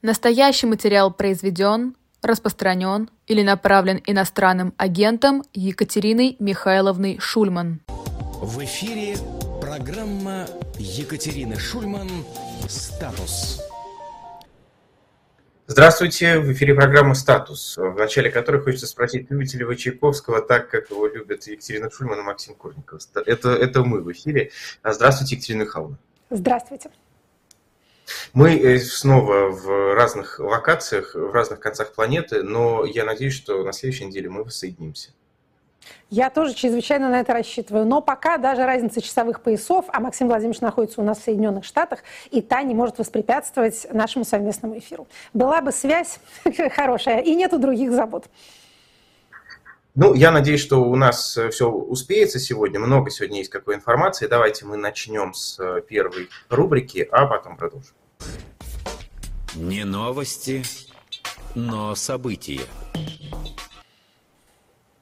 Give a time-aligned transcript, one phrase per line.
[0.00, 7.80] Настоящий материал произведен, распространен или направлен иностранным агентом Екатериной Михайловной Шульман.
[7.88, 9.16] В эфире
[9.60, 10.46] программа
[10.78, 12.08] Екатерины Шульман
[12.68, 13.60] «Статус».
[15.66, 20.70] Здравствуйте, в эфире программа «Статус», в начале которой хочется спросить, любите ли вы Чайковского так,
[20.70, 23.02] как его любят Екатерина Шульман и Максим Курников?
[23.26, 24.52] Это, это мы в эфире.
[24.84, 25.98] Здравствуйте, Екатерина Михайловна.
[26.30, 26.90] Здравствуйте.
[28.32, 33.72] Мы э, снова в разных локациях, в разных концах планеты, но я надеюсь, что на
[33.72, 35.10] следующей неделе мы воссоединимся.
[36.10, 37.84] Я тоже чрезвычайно на это рассчитываю.
[37.84, 42.00] Но пока даже разница часовых поясов, а Максим Владимирович находится у нас в Соединенных Штатах,
[42.30, 45.06] и та не может воспрепятствовать нашему совместному эфиру.
[45.34, 46.18] Была бы связь
[46.74, 48.26] хорошая, и нету других забот.
[49.94, 52.78] Ну, я надеюсь, что у нас э, все успеется сегодня.
[52.78, 54.28] Много сегодня есть какой информации.
[54.28, 57.97] Давайте мы начнем с э, первой рубрики, а потом продолжим.
[59.54, 60.62] Не новости,
[61.54, 62.66] но события.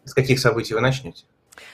[0.04, 1.24] С каких событий вы начнете?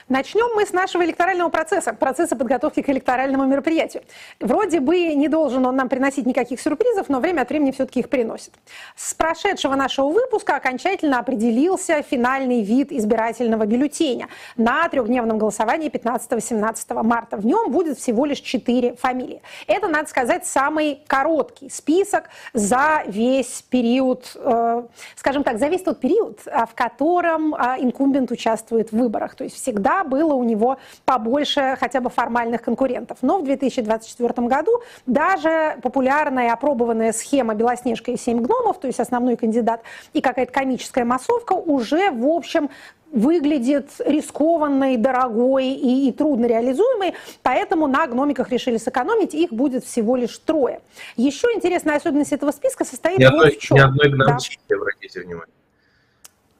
[0.09, 4.03] Начнем мы с нашего электорального процесса, процесса подготовки к электоральному мероприятию.
[4.39, 8.09] Вроде бы не должен он нам приносить никаких сюрпризов, но время от времени все-таки их
[8.09, 8.53] приносит.
[8.95, 17.37] С прошедшего нашего выпуска окончательно определился финальный вид избирательного бюллетеня на трехдневном голосовании 15-17 марта.
[17.37, 19.41] В нем будет всего лишь четыре фамилии.
[19.67, 24.83] Это, надо сказать, самый короткий список за весь период, э,
[25.15, 29.35] скажем так, за весь тот период, э, в котором э, инкумбент участвует в выборах.
[29.35, 33.19] То есть всегда было у него побольше хотя бы формальных конкурентов.
[33.21, 38.99] Но в 2024 году даже популярная и опробованная схема «Белоснежка и семь гномов», то есть
[38.99, 39.81] основной кандидат
[40.13, 42.69] и какая-то комическая массовка, уже, в общем,
[43.13, 47.13] выглядит рискованной, дорогой и, и трудно реализуемой,
[47.43, 50.81] поэтому на гномиках решили сэкономить, их будет всего лишь трое.
[51.15, 53.77] Еще интересная особенность этого списка состоит ни вот в чем.
[53.77, 54.75] Ни одной гномчихи, да.
[54.75, 55.53] обратите внимание.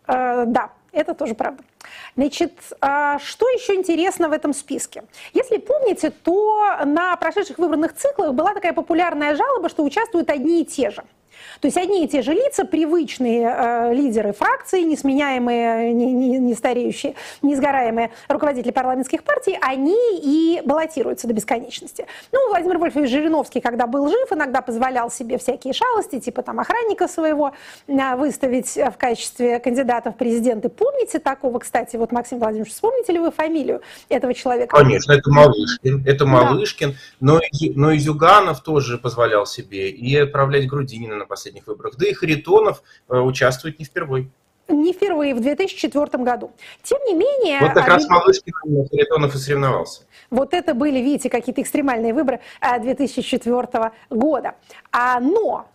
[0.08, 1.64] Э, да, это тоже правда.
[2.16, 5.04] Значит, а, что еще интересно в этом списке?
[5.34, 10.66] Если помните, то на прошедших выбранных циклах была такая популярная жалоба, что участвуют одни и
[10.66, 11.04] те же.
[11.60, 16.54] То есть одни и те же лица, привычные э, лидеры фракции, несменяемые, не, не, не
[16.56, 22.06] стареющие, несгораемые руководители парламентских партий, они и баллотируются до бесконечности.
[22.32, 27.08] Ну, Владимир Вольфович Жириновский, когда был жив, иногда позволял себе всякие шалости, типа там охранника
[27.08, 27.54] своего
[27.88, 30.70] э, выставить в качестве кандидата в президенты.
[30.70, 34.76] Помните такого, кстати, вот Максим Владимирович, вспомните ли вы фамилию этого человека?
[34.76, 36.96] Конечно, это Малышкин, это Малышкин, да.
[37.20, 37.40] но,
[37.76, 41.96] но и Зюганов тоже позволял себе и отправлять Грудинина на последних выборах.
[41.98, 44.30] Да и Харитонов э, участвует не впервые.
[44.70, 46.52] Не впервые, в 2004 году.
[46.84, 47.60] Тем не менее...
[47.60, 48.54] Вот как раз Малышкин
[48.90, 50.04] Харитонов и соревновался.
[50.30, 54.56] Вот это были, видите, какие-то экстремальные выборы 2004 э, года.
[54.92, 55.68] А, но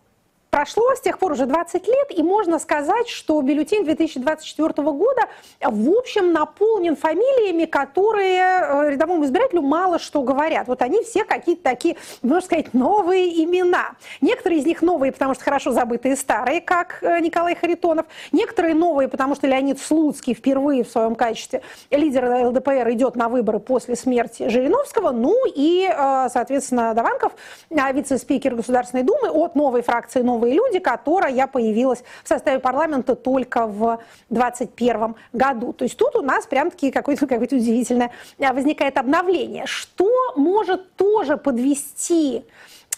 [0.51, 5.29] Прошло с тех пор уже 20 лет, и можно сказать, что бюллетень 2024 года
[5.61, 10.67] в общем наполнен фамилиями, которые э, рядовому избирателю мало что говорят.
[10.67, 13.93] Вот они все какие-то такие, можно сказать, новые имена.
[14.23, 18.07] Некоторые из них новые, потому что хорошо забытые старые, как э, Николай Харитонов.
[18.33, 21.61] Некоторые новые, потому что Леонид Слуцкий впервые в своем качестве
[21.91, 25.11] лидера ЛДПР идет на выборы после смерти Жириновского.
[25.11, 27.33] Ну и, э, соответственно, Даванков,
[27.69, 33.67] вице-спикер Государственной Думы от новой фракции «Новые новые люди, которая появилась в составе парламента только
[33.67, 34.01] в
[34.31, 35.73] 2021 году.
[35.73, 39.67] То есть тут у нас прям-таки какое-то какое удивительное а, возникает обновление.
[39.67, 42.45] Что может тоже подвести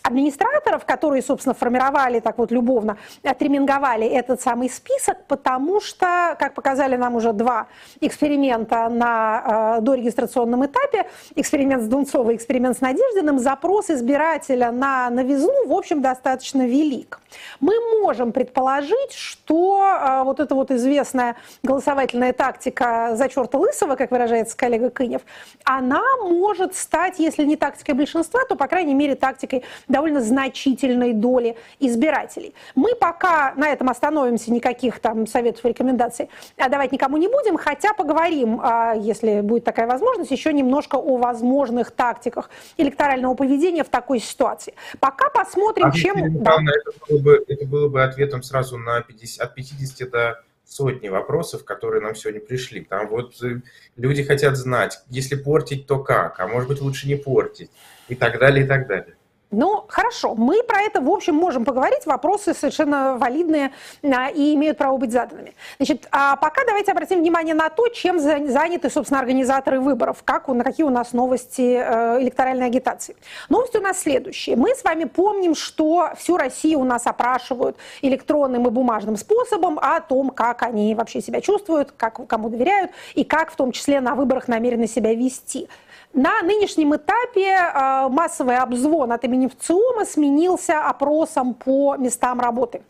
[0.03, 6.97] администраторов, которые, собственно, формировали так вот любовно, отреминговали этот самый список, потому что, как показали
[6.97, 7.67] нам уже два
[8.01, 11.07] эксперимента на э, дорегистрационном этапе,
[11.37, 17.21] эксперимент с Дунцовой, эксперимент с Надеждиным, запрос избирателя на новизну, в общем, достаточно велик.
[17.61, 24.11] Мы можем предположить, что э, вот эта вот известная голосовательная тактика за черта лысого, как
[24.11, 25.23] выражается коллега Кынев,
[25.65, 31.57] она может стать, если не тактикой большинства, то, по крайней мере, тактикой довольно значительной доли
[31.79, 32.55] избирателей.
[32.75, 38.61] Мы пока на этом остановимся, никаких там советов рекомендаций давать никому не будем, хотя поговорим,
[38.63, 44.75] а, если будет такая возможность, еще немножко о возможных тактиках электорального поведения в такой ситуации.
[45.01, 46.43] Пока посмотрим, а чем...
[46.43, 46.57] Да.
[46.61, 51.65] Это, было бы, это было бы ответом сразу на 50, от 50 до сотни вопросов,
[51.65, 52.85] которые нам сегодня пришли.
[52.85, 53.61] Там вот э,
[53.97, 57.71] люди хотят знать, если портить, то как, а может быть лучше не портить,
[58.09, 59.17] и так далее, и так далее.
[59.53, 63.73] Ну, хорошо, мы про это, в общем, можем поговорить, вопросы совершенно валидные
[64.05, 65.55] а, и имеют право быть заданными.
[65.79, 70.63] Значит, а пока давайте обратим внимание на то, чем заняты, собственно, организаторы выборов, как, на
[70.63, 73.17] какие у нас новости э, электоральной агитации.
[73.49, 74.55] Новости у нас следующие.
[74.55, 80.01] Мы с вами помним, что всю Россию у нас опрашивают электронным и бумажным способом о
[80.01, 84.15] том, как они вообще себя чувствуют, как, кому доверяют и как в том числе на
[84.15, 85.69] выборах намерены себя вести.
[86.13, 92.83] На нынешнем этапе э, массовый обзвон от имени ВЦИОМа сменился опросом по местам работы.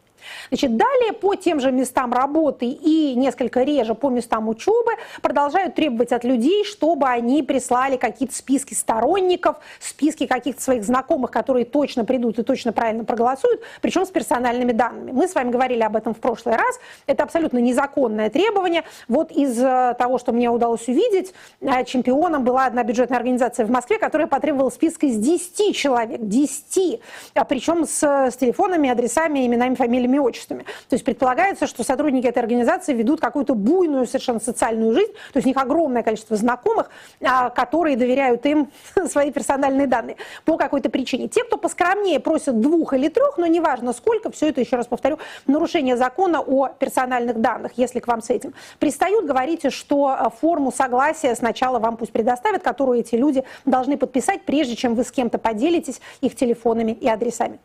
[0.48, 6.12] Значит, далее по тем же местам работы и несколько реже по местам учебы продолжают требовать
[6.12, 12.38] от людей, чтобы они прислали какие-то списки сторонников, списки каких-то своих знакомых, которые точно придут
[12.38, 15.12] и точно правильно проголосуют, причем с персональными данными.
[15.12, 16.78] Мы с вами говорили об этом в прошлый раз.
[17.06, 18.84] Это абсолютно незаконное требование.
[19.08, 23.70] Вот из э, того, что мне удалось увидеть, э, чемпионом была одна бюджетная организация в
[23.70, 27.00] Москве, которая потребовала списка из 10 человек, 10,
[27.34, 30.64] а причем с, с телефонами, адресами, именами, фамилиями отчествами.
[30.88, 35.46] То есть предполагается, что сотрудники этой организации ведут какую-то буйную совершенно социальную жизнь, то есть
[35.46, 36.90] у них огромное количество знакомых,
[37.20, 38.70] а, которые доверяют им
[39.06, 41.28] свои персональные данные по какой-то причине.
[41.28, 45.18] Те, кто поскромнее, просят двух или трех, но неважно сколько, все это, еще раз повторю,
[45.46, 50.72] нарушение закона о персональных данных, если к вам с этим пристают, говорите, что а, форму
[50.72, 55.38] согласия сначала вам пусть предоставят, которую эти люди должны подписать, прежде чем вы с кем-то
[55.38, 57.58] поделитесь их телефонами и адресами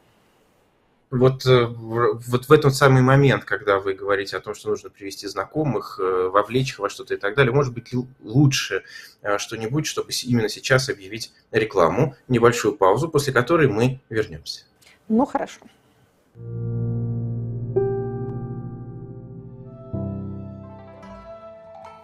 [1.15, 5.27] вот, э, вот в этот самый момент, когда вы говорите о том, что нужно привести
[5.27, 8.83] знакомых, э, вовлечь их во что-то и так далее, может быть лучше
[9.21, 14.63] э, что-нибудь, чтобы именно сейчас объявить рекламу, небольшую паузу, после которой мы вернемся.
[15.07, 15.61] Ну, хорошо.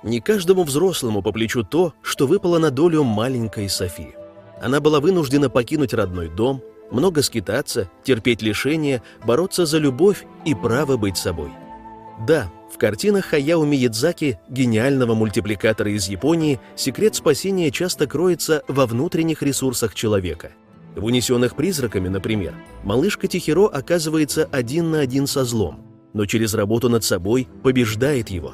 [0.04, 4.16] Не каждому взрослому по плечу то, что выпало на долю маленькой Софи.
[4.60, 10.98] Она была вынуждена покинуть родной дом, много скитаться, терпеть лишения, бороться за любовь и право
[10.98, 11.52] быть собой.
[12.28, 19.42] Да, в картинах Хаяо Миядзаки, гениального мультипликатора из Японии, секрет спасения часто кроется во внутренних
[19.42, 20.52] ресурсах человека.
[20.96, 22.54] В «Унесенных призраками», например,
[22.84, 28.54] малышка Тихиро оказывается один на один со злом, но через работу над собой побеждает его.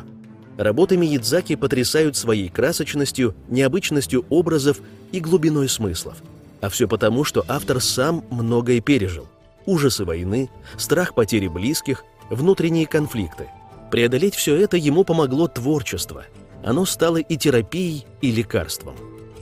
[0.57, 4.79] Работы Миядзаки потрясают своей красочностью, необычностью образов
[5.11, 6.17] и глубиной смыслов–
[6.61, 9.27] а все потому, что автор сам многое пережил.
[9.65, 13.49] Ужасы войны, страх потери близких, внутренние конфликты.
[13.91, 16.25] Преодолеть все это ему помогло творчество.
[16.63, 18.95] Оно стало и терапией, и лекарством.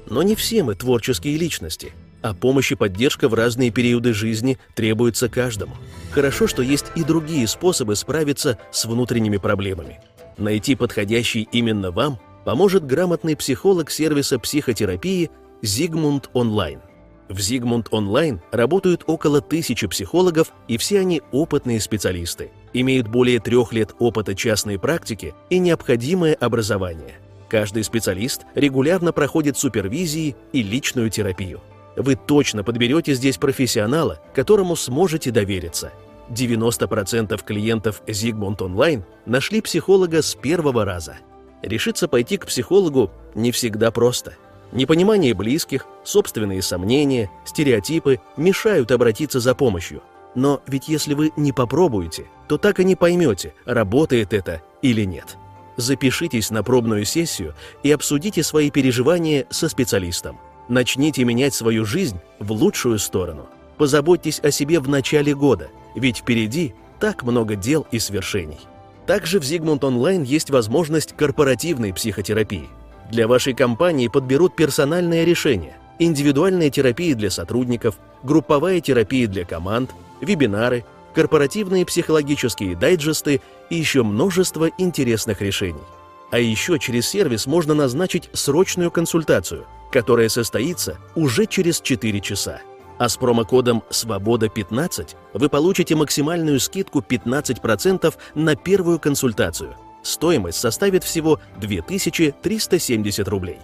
[0.08, 5.30] Но не все мы творческие личности, а помощь и поддержка в разные периоды жизни требуется
[5.30, 5.76] каждому.
[6.12, 10.00] Хорошо, что есть и другие способы справиться с внутренними проблемами.
[10.38, 15.32] Найти подходящий именно вам поможет грамотный психолог сервиса психотерапии
[15.62, 16.82] Зигмунд Онлайн–
[17.28, 23.74] в Зигмунд Онлайн работают около тысячи психологов, и все они опытные специалисты, имеют более трех
[23.74, 27.16] лет опыта частной практики и необходимое образование.
[27.50, 31.62] Каждый специалист регулярно проходит супервизии и личную терапию.
[31.96, 35.92] Вы точно подберете здесь профессионала, которому сможете довериться.
[36.30, 41.18] 90% клиентов Зигмунд Онлайн нашли психолога с первого раза.
[41.62, 44.36] Решиться пойти к психологу не всегда просто–
[44.76, 50.04] Непонимание близких, собственные сомнения, стереотипы мешают обратиться за помощью.
[50.36, 55.38] Но ведь если вы не попробуете, то так и не поймете, работает это или нет.
[55.78, 60.38] Запишитесь на пробную сессию и обсудите свои переживания со специалистом.
[60.68, 63.48] Начните менять свою жизнь в лучшую сторону.
[63.78, 68.60] Позаботьтесь о себе в начале года, ведь впереди так много дел и свершений.
[69.08, 72.68] Также в Зигмунд Онлайн есть возможность корпоративной психотерапии–
[73.12, 80.86] для вашей компании подберут персональное решение, индивидуальная терапия для сотрудников, групповая терапия для команд, вебинары,
[81.14, 85.84] корпоративные психологические дайджесты и еще множество интересных решений.
[86.32, 92.60] А еще через сервис можно назначить срочную консультацию, которая состоится уже через 4 часа.
[92.98, 101.40] А с промокодом «Свобода15» вы получите максимальную скидку 15% на первую консультацию– Стоимость составит всего
[101.60, 103.58] 2370 рублей.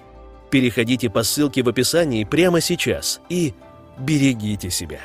[0.50, 3.53] Переходите по ссылке в описании прямо сейчас и
[4.00, 5.01] берегите себя.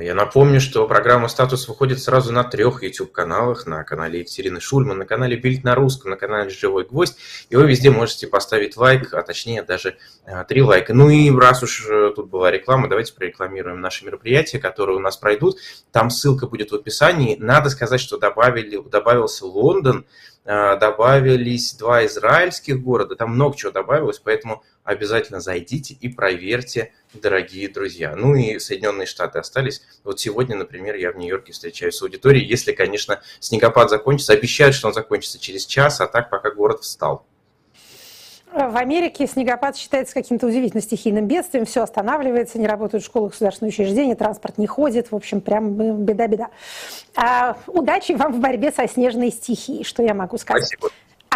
[0.00, 3.66] Я напомню, что программа «Статус» выходит сразу на трех YouTube-каналах.
[3.66, 7.16] На канале Екатерины Шульман, на канале «Бильд на русском», на канале «Живой гвоздь».
[7.48, 10.94] И вы везде можете поставить лайк, а точнее даже э, три лайка.
[10.94, 15.16] Ну и раз уж э, тут была реклама, давайте прорекламируем наши мероприятия, которые у нас
[15.16, 15.56] пройдут.
[15.90, 17.36] Там ссылка будет в описании.
[17.38, 20.04] Надо сказать, что добавили, добавился Лондон
[20.48, 28.16] добавились два израильских города, там много чего добавилось, поэтому обязательно зайдите и проверьте, дорогие друзья.
[28.16, 29.82] Ну и Соединенные Штаты остались.
[30.04, 34.32] Вот сегодня, например, я в Нью-Йорке встречаюсь с аудиторией, если, конечно, снегопад закончится.
[34.32, 37.26] Обещают, что он закончится через час, а так пока город встал.
[38.52, 44.14] В Америке снегопад считается каким-то удивительно стихийным бедствием, все останавливается, не работают школы, государственные учреждения,
[44.14, 45.74] транспорт не ходит, в общем, прям
[46.04, 46.48] беда-беда.
[47.14, 50.66] А, удачи вам в борьбе со снежной стихией, что я могу сказать.
[50.66, 50.88] Спасибо.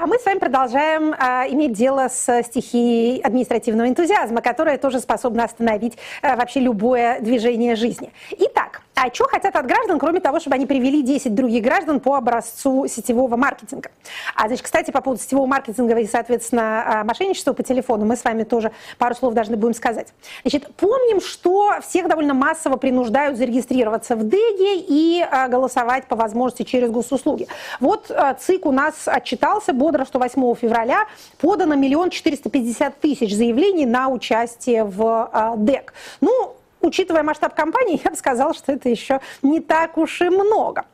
[0.03, 5.45] А мы с вами продолжаем а, иметь дело с стихией административного энтузиазма, которая тоже способна
[5.45, 8.13] остановить а, вообще любое движение жизни.
[8.33, 12.15] Итак, а что хотят от граждан, кроме того, чтобы они привели 10 других граждан по
[12.15, 13.91] образцу сетевого маркетинга?
[14.37, 18.23] А, значит, кстати, по поводу сетевого маркетинга и, соответственно, а, мошенничества по телефону мы с
[18.23, 20.09] вами тоже пару слов должны будем сказать.
[20.43, 26.63] Значит, помним, что всех довольно массово принуждают зарегистрироваться в ДЭГе и а, голосовать по возможности
[26.63, 27.49] через госуслуги.
[27.81, 31.07] Вот а, ЦИК у нас отчитался бодро, что 8 февраля
[31.39, 35.93] подано миллион четыреста пятьдесят тысяч заявлений на участие в ДЭК.
[36.21, 40.87] Ну, учитывая масштаб компании, я бы сказала, что это еще не так уж и много.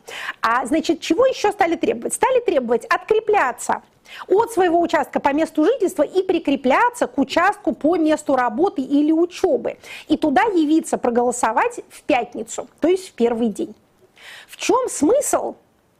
[0.42, 2.14] А значит, чего еще стали требовать?
[2.14, 3.82] Стали требовать открепляться
[4.26, 9.76] от своего участка по месту жительства и прикрепляться к участку по месту работы или учебы.
[10.08, 13.74] И туда явиться проголосовать в пятницу, то есть в первый день.
[14.48, 15.56] В чем смысл?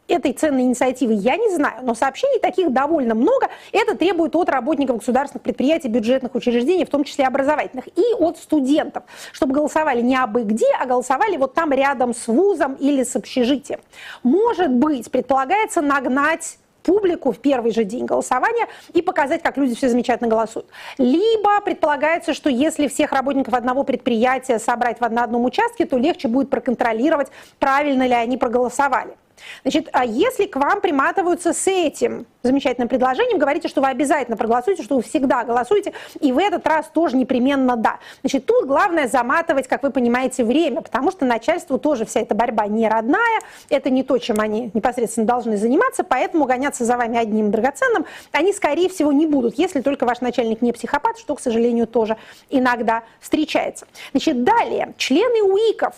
[0.09, 3.49] Этой ценной инициативы, я не знаю, но сообщений таких довольно много.
[3.73, 9.05] Это требует от работников государственных предприятий, бюджетных учреждений, в том числе образовательных, и от студентов,
[9.33, 13.81] чтобы голосовали не абы где, а голосовали вот там рядом с вузом или с общежитием.
[14.23, 19.91] Может быть, предполагается нагнать публику в первый же день голосования и показать, как люди все
[19.91, 20.67] замечательно голосуют.
[20.97, 26.49] Либо предполагается, что если всех работников одного предприятия собрать в одном участке, то легче будет
[26.49, 29.17] проконтролировать, правильно ли они проголосовали.
[29.63, 34.83] Значит, а если к вам приматываются с этим замечательным предложением, говорите, что вы обязательно проголосуете,
[34.83, 37.99] что вы всегда голосуете, и в этот раз тоже непременно да.
[38.21, 42.67] Значит, тут главное заматывать, как вы понимаете, время, потому что начальству тоже вся эта борьба
[42.67, 47.51] не родная, это не то, чем они непосредственно должны заниматься, поэтому гоняться за вами одним
[47.51, 51.87] драгоценным они, скорее всего, не будут, если только ваш начальник не психопат, что, к сожалению,
[51.87, 52.17] тоже
[52.51, 53.87] иногда встречается.
[54.13, 55.95] Значит, далее, члены УИКов,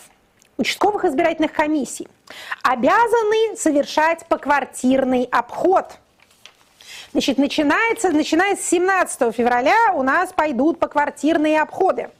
[0.60, 2.06] участковых избирательных комиссий
[2.62, 5.86] обязаны совершать поквартирный обход.
[7.12, 12.10] Значит, начинается, начиная с 17 февраля у нас пойдут поквартирные обходы.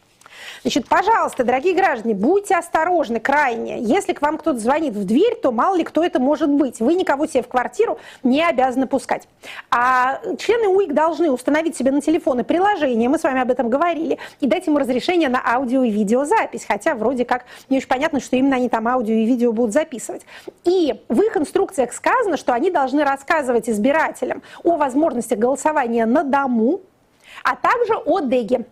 [0.63, 3.81] Значит, пожалуйста, дорогие граждане, будьте осторожны крайне.
[3.81, 6.81] Если к вам кто-то звонит в дверь, то мало ли кто это может быть.
[6.81, 9.27] Вы никого себе в квартиру не обязаны пускать.
[9.71, 14.19] А члены УИК должны установить себе на телефоны приложение, мы с вами об этом говорили,
[14.41, 16.67] и дать ему разрешение на аудио и видеозапись.
[16.67, 20.23] Хотя вроде как не очень понятно, что именно они там аудио и видео будут записывать.
[20.65, 26.81] И в их инструкциях сказано, что они должны рассказывать избирателям о возможностях голосования на дому,
[27.45, 28.67] а также о ДЭГе.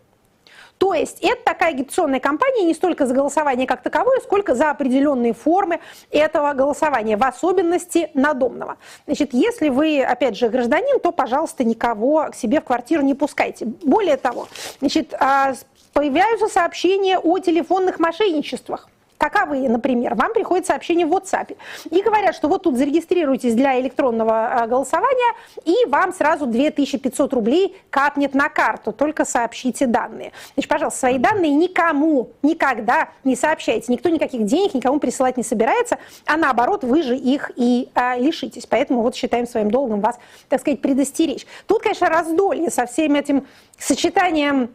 [0.78, 5.34] То есть это такая агитационная кампания не столько за голосование как таковое, сколько за определенные
[5.34, 5.80] формы
[6.10, 8.76] этого голосования, в особенности надомного.
[9.06, 13.66] Значит, если вы, опять же, гражданин, то, пожалуйста, никого к себе в квартиру не пускайте.
[13.66, 14.48] Более того,
[14.80, 15.54] значит, а,
[15.92, 18.88] появляются сообщения о телефонных мошенничествах
[19.18, 21.56] каковые, например, вам приходит сообщение в WhatsApp
[21.90, 25.34] и говорят, что вот тут зарегистрируйтесь для электронного а, голосования,
[25.64, 30.32] и вам сразу 2500 рублей капнет на карту, только сообщите данные.
[30.54, 33.92] Значит, пожалуйста, свои данные никому никогда не сообщайте.
[33.92, 38.66] Никто никаких денег никому присылать не собирается, а наоборот, вы же их и а, лишитесь.
[38.66, 41.46] Поэтому вот считаем своим долгом вас, так сказать, предостеречь.
[41.66, 43.46] Тут, конечно, раздолье со всем этим
[43.78, 44.70] сочетанием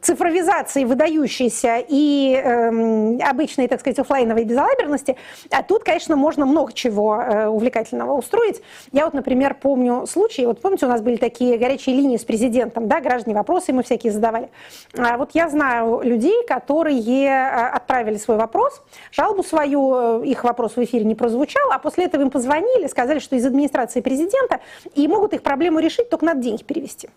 [0.00, 5.16] цифровизации выдающейся и э, обычной, так сказать, офлайновой безалаберности,
[5.50, 8.62] а тут, конечно, можно много чего э, увлекательного устроить.
[8.92, 12.88] Я вот, например, помню случаи, вот помните, у нас были такие горячие линии с президентом,
[12.88, 14.50] да, граждане вопросы ему всякие задавали.
[14.96, 20.76] А вот я знаю людей, которые э, отправили свой вопрос, жалобу свою, э, их вопрос
[20.76, 24.60] в эфире не прозвучал, а после этого им позвонили, сказали, что из администрации президента,
[24.94, 27.08] и могут их проблему решить, только надо деньги перевести.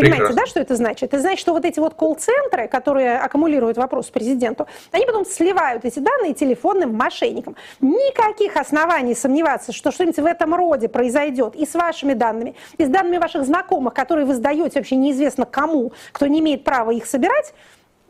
[0.00, 0.42] Понимаете, Прекрасно.
[0.42, 1.02] да, что это значит?
[1.02, 5.98] Это значит, что вот эти вот колл-центры, которые аккумулируют вопрос президенту, они потом сливают эти
[5.98, 7.54] данные телефонным мошенникам.
[7.80, 12.88] Никаких оснований сомневаться, что что-нибудь в этом роде произойдет и с вашими данными, и с
[12.88, 17.52] данными ваших знакомых, которые вы сдаете вообще неизвестно кому, кто не имеет права их собирать,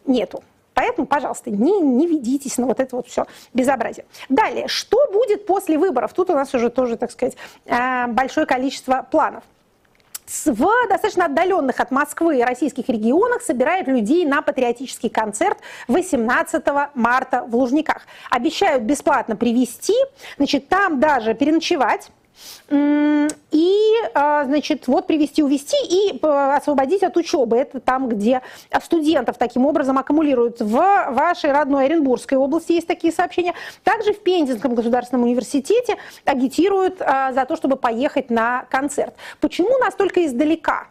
[0.07, 0.45] нету.
[0.75, 4.07] Поэтому, пожалуйста, не, не ведитесь на вот это вот все безобразие.
[4.29, 6.13] Далее, что будет после выборов?
[6.15, 9.43] Тут у нас уже тоже, так сказать, э, большое количество планов
[10.47, 15.59] в достаточно отдаленных от Москвы российских регионах собирают людей на патриотический концерт
[15.89, 18.03] 18 марта в Лужниках.
[18.31, 19.95] Обещают бесплатно привезти,
[20.37, 22.11] значит, там даже переночевать,
[22.71, 27.57] и, а, значит, вот привести, увести и э, освободить от учебы.
[27.57, 28.43] Это там, где
[28.83, 30.61] студентов таким образом аккумулируют.
[30.61, 33.55] В вашей родной Оренбургской области есть такие сообщения.
[33.83, 39.15] Также в Пензенском государственном университете агитируют а, за то, чтобы поехать на концерт.
[39.41, 40.87] Почему настолько издалека?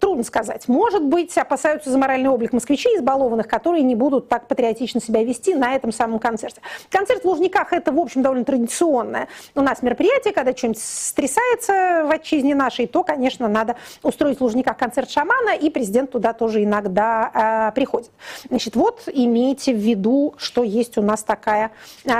[0.00, 0.66] Трудно сказать.
[0.66, 5.54] Может быть, опасаются за моральный облик москвичей, избалованных, которые не будут так патриотично себя вести
[5.54, 6.62] на этом самом концерте.
[6.88, 10.32] Концерт в Лужниках– это, в общем, довольно традиционное у нас мероприятие.
[10.32, 15.68] Когда что-нибудь стрясается в отчизне нашей, то, конечно, надо устроить в Лужниках концерт шамана, и
[15.68, 18.10] президент туда тоже иногда э, приходит.
[18.48, 21.72] Значит, вот имейте в виду, что есть у нас такая,
[22.06, 22.10] э,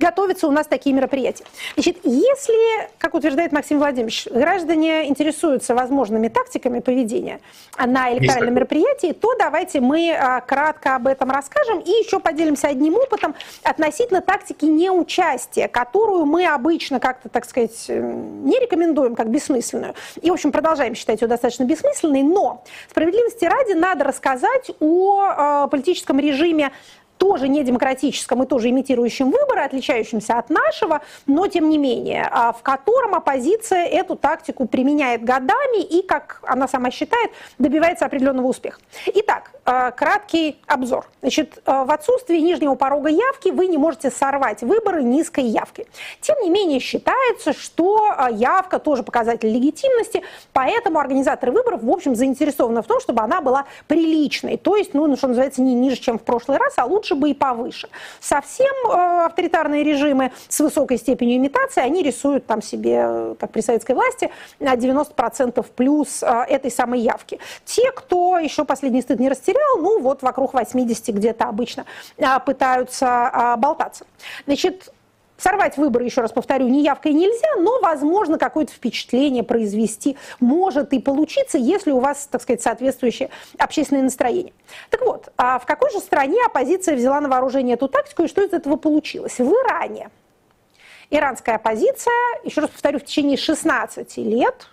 [0.00, 1.44] готовятся у нас такие мероприятия.
[1.74, 7.40] Значит, если, как утверждает Максим Владимирович, граждане интересуются возможными тактиками поведения, поведения
[7.78, 12.96] на электоральном мероприятии, то давайте мы а, кратко об этом расскажем и еще поделимся одним
[12.96, 19.94] опытом относительно тактики неучастия, которую мы обычно как-то, так сказать, э, не рекомендуем как бессмысленную.
[20.22, 25.68] И, в общем, продолжаем считать ее достаточно бессмысленной, но справедливости ради надо рассказать о э,
[25.70, 26.72] политическом режиме
[27.18, 32.52] тоже не демократическом и тоже имитирующим выборы, отличающимся от нашего, но тем не менее, а,
[32.52, 38.80] в котором оппозиция эту тактику применяет годами и, как она сама считает, добивается определенного успеха.
[39.06, 41.06] Итак, а, краткий обзор.
[41.22, 45.86] Значит, а, в отсутствии нижнего порога явки вы не можете сорвать выборы низкой явкой.
[46.20, 52.82] Тем не менее, считается, что явка тоже показатель легитимности, поэтому организаторы выборов, в общем, заинтересованы
[52.82, 56.22] в том, чтобы она была приличной, то есть, ну, что называется, не ниже, чем в
[56.22, 57.88] прошлый раз, а лучше лучше бы и повыше.
[58.20, 63.60] Совсем э, авторитарные режимы с высокой степенью имитации, они рисуют там себе, э, как при
[63.60, 67.38] советской власти, на 90% плюс э, этой самой явки.
[67.64, 71.84] Те, кто еще последний стыд не растерял, ну вот вокруг 80 где-то обычно
[72.44, 74.06] пытаются болтаться.
[74.46, 74.92] Значит,
[75.38, 80.98] Сорвать выборы, еще раз повторю, не явкой нельзя, но, возможно, какое-то впечатление произвести может и
[80.98, 83.28] получиться, если у вас, так сказать, соответствующее
[83.58, 84.54] общественное настроение.
[84.90, 88.42] Так вот, а в какой же стране оппозиция взяла на вооружение эту тактику и что
[88.42, 89.38] из этого получилось?
[89.38, 90.10] В Иране.
[91.10, 94.68] Иранская оппозиция, еще раз повторю, в течение 16 лет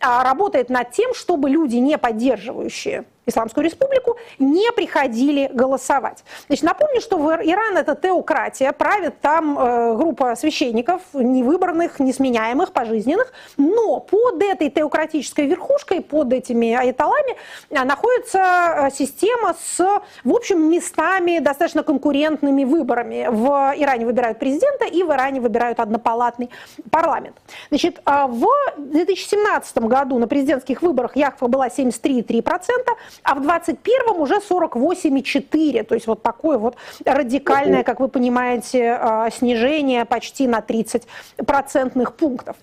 [0.00, 6.24] а, работает над тем, чтобы люди, не поддерживающие Исламскую республику, не приходили голосовать.
[6.46, 13.32] Значит, напомню, что в Иран это теократия, правит там э, группа священников, невыборных, несменяемых, пожизненных,
[13.56, 17.36] но под этой теократической верхушкой, под этими аятолами
[17.70, 19.78] э, находится э, система с,
[20.24, 23.28] в общем, местами достаточно конкурентными выборами.
[23.30, 26.50] В Иране выбирают президента и в Иране выбирают однопалатный
[26.90, 27.36] парламент.
[27.70, 32.68] Значит, э, в 2017 году на президентских выборах Яхва была 73,3%,
[33.22, 35.82] а в 21-м уже 48,4.
[35.84, 41.06] То есть вот такое вот радикальное, как вы понимаете, а, снижение почти на 30
[41.46, 42.56] процентных пунктов.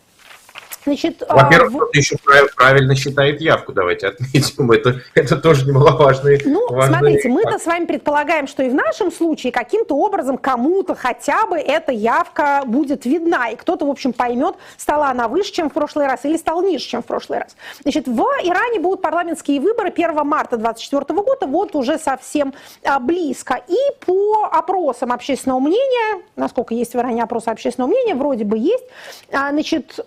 [0.84, 2.18] Значит, а, Во-первых, кто-то еще
[2.56, 4.72] правильно считает явку, давайте отметим.
[4.72, 6.32] Это, это тоже немаловажно.
[6.46, 11.46] Ну, смотрите, мы-то с вами предполагаем, что и в нашем случае каким-то образом кому-то хотя
[11.46, 13.50] бы эта явка будет видна.
[13.50, 16.86] И кто-то, в общем, поймет, стала она выше, чем в прошлый раз, или стала ниже,
[16.86, 17.56] чем в прошлый раз.
[17.84, 23.62] Значит, в Иране будут парламентские выборы 1 марта 2024 года, вот уже совсем а, близко.
[23.68, 28.86] И по опросам общественного мнения, насколько есть в Иране опросы общественного мнения, вроде бы есть,
[29.32, 30.00] а, значит,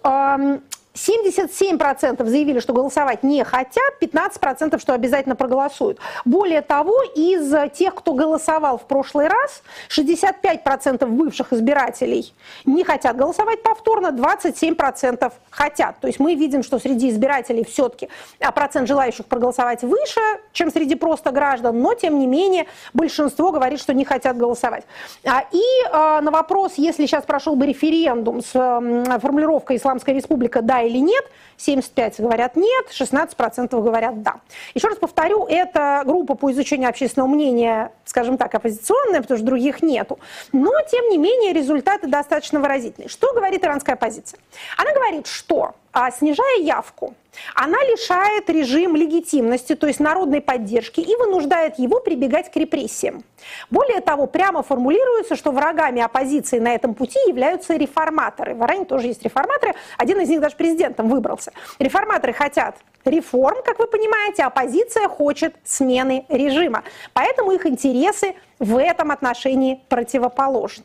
[0.94, 5.98] 77% заявили, что голосовать не хотят, 15% что обязательно проголосуют.
[6.24, 12.32] Более того, из тех, кто голосовал в прошлый раз, 65% бывших избирателей
[12.64, 15.98] не хотят голосовать повторно, 27% хотят.
[16.00, 20.20] То есть мы видим, что среди избирателей все-таки а, процент желающих проголосовать выше,
[20.52, 24.84] чем среди просто граждан, но тем не менее большинство говорит, что не хотят голосовать.
[25.24, 30.83] А, и а, на вопрос, если сейчас прошел бы референдум с формулировкой «Исламская республика да
[30.84, 31.24] или нет,
[31.56, 34.36] 75 говорят нет, 16% говорят да.
[34.74, 39.82] Еще раз повторю, это группа по изучению общественного мнения, скажем так, оппозиционная, потому что других
[39.82, 40.18] нету.
[40.52, 43.08] Но, тем не менее, результаты достаточно выразительные.
[43.08, 44.38] Что говорит иранская оппозиция?
[44.76, 45.74] Она говорит, что
[46.10, 47.14] снижая явку,
[47.54, 53.24] она лишает режим легитимности, то есть народной поддержки, и вынуждает его прибегать к репрессиям.
[53.70, 58.54] Более того, прямо формулируется, что врагами оппозиции на этом пути являются реформаторы.
[58.54, 61.52] В Иране тоже есть реформаторы, один из них даже президентом выбрался.
[61.78, 66.84] Реформаторы хотят реформ, как вы понимаете, оппозиция хочет смены режима.
[67.12, 70.84] Поэтому их интересы в этом отношении противоположны.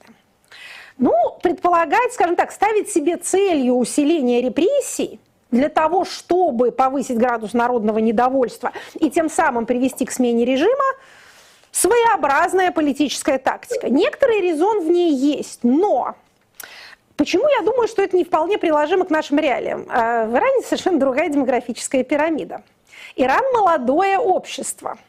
[0.99, 7.99] Ну, предполагать, скажем так, ставить себе целью усиления репрессий для того, чтобы повысить градус народного
[7.99, 10.83] недовольства и тем самым привести к смене режима,
[11.71, 13.89] своеобразная политическая тактика.
[13.89, 16.15] Некоторый резон в ней есть, но
[17.15, 19.85] Почему я думаю, что это не вполне приложимо к нашим реалиям?
[19.89, 22.62] Э, в Иране совершенно другая демографическая пирамида.
[23.17, 24.97] Иран– молодое общество–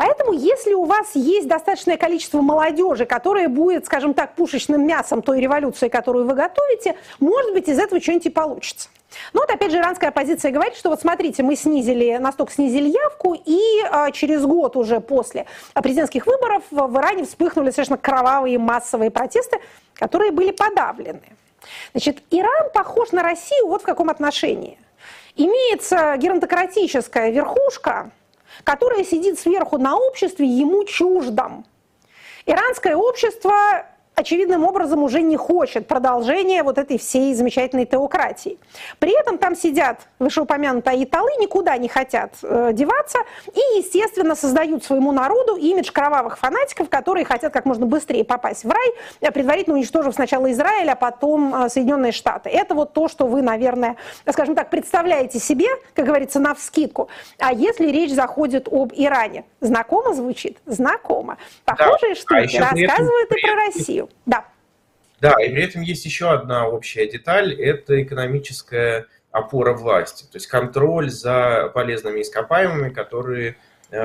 [0.00, 5.42] Поэтому, если у вас есть достаточное количество молодежи, которая будет, скажем так, пушечным мясом той
[5.42, 8.88] революции, которую вы готовите, может быть, из этого что-нибудь и получится.
[9.34, 13.34] Но вот опять же иранская оппозиция говорит, что вот смотрите, мы снизили, настолько снизили явку,
[13.44, 13.60] и
[13.90, 19.58] а, через год уже после президентских выборов в Иране вспыхнули совершенно кровавые массовые протесты,
[19.96, 21.20] которые были подавлены.
[21.92, 24.78] Значит, Иран похож на Россию вот в каком отношении.
[25.36, 28.12] Имеется геронтократическая верхушка,
[28.64, 31.64] которая сидит сверху на обществе ему чуждом.
[32.46, 33.86] Иранское общество
[34.20, 38.58] очевидным образом уже не хочет продолжения вот этой всей замечательной теократии.
[38.98, 43.18] При этом там сидят вышеупомянутые айталы, никуда не хотят э, деваться
[43.52, 48.70] и, естественно, создают своему народу имидж кровавых фанатиков, которые хотят как можно быстрее попасть в
[48.70, 52.50] рай, э, предварительно уничтожив сначала Израиль, а потом э, Соединенные Штаты.
[52.50, 53.96] Это вот то, что вы, наверное,
[54.30, 57.08] скажем так, представляете себе, как говорится, на вскидку.
[57.38, 59.44] А если речь заходит об Иране?
[59.60, 60.58] Знакомо звучит?
[60.66, 61.38] Знакомо.
[61.64, 62.20] Похожие да.
[62.20, 64.09] штуки а рассказывают и про Россию.
[64.26, 64.46] Да.
[65.20, 70.46] Да, и при этом есть еще одна общая деталь, это экономическая опора власти, то есть
[70.46, 73.56] контроль за полезными ископаемыми, которые
[73.90, 73.96] э,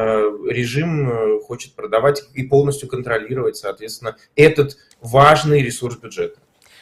[0.50, 6.38] режим э, хочет продавать и полностью контролировать, соответственно, этот важный ресурс бюджета.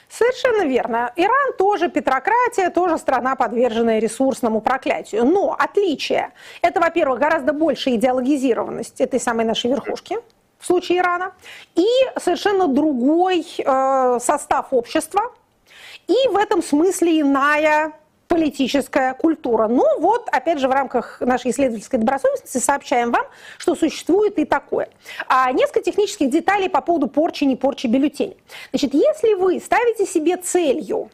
[0.10, 1.12] Совершенно верно.
[1.16, 5.24] Иран тоже петрократия, тоже страна, подверженная ресурсному проклятию.
[5.26, 10.18] Но отличие– это, во-первых, гораздо больше идеологизированность этой самой нашей верхушки–
[10.64, 11.34] в случае Ирана,
[11.76, 11.86] и
[12.18, 15.34] совершенно другой э, состав общества,
[16.08, 17.92] и в этом смысле иная
[18.30, 19.68] политическая культура.
[19.68, 23.26] Но ну вот, опять же, в рамках нашей исследовательской добросовестности сообщаем вам,
[23.58, 24.88] что существует и такое.
[25.28, 28.38] А несколько технических деталей по поводу порчи, не порчи бюллетеней.
[28.72, 31.12] Значит, если вы ставите себе целью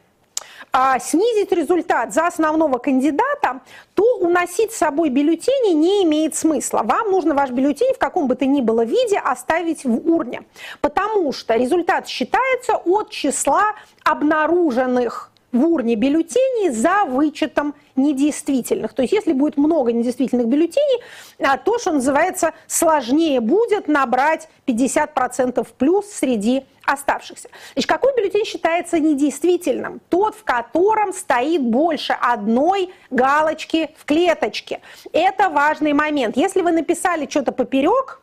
[0.72, 3.60] а, снизить результат за основного кандидата,
[3.94, 6.82] то уносить с собой бюллетени не имеет смысла.
[6.84, 10.42] Вам нужно ваш бюллетень в каком бы то ни было виде оставить в урне,
[10.80, 13.72] потому что результат считается от числа
[14.04, 18.92] обнаруженных в урне бюллетеней за вычетом недействительных.
[18.94, 21.02] То есть если будет много недействительных бюллетеней,
[21.38, 27.48] а, то, что называется, сложнее будет набрать 50% плюс среди оставшихся.
[27.74, 30.00] Значит, какой бюллетень считается недействительным?
[30.08, 34.80] Тот, в котором стоит больше одной галочки в клеточке.
[35.12, 36.36] Это важный момент.
[36.36, 38.20] Если вы написали что-то поперек,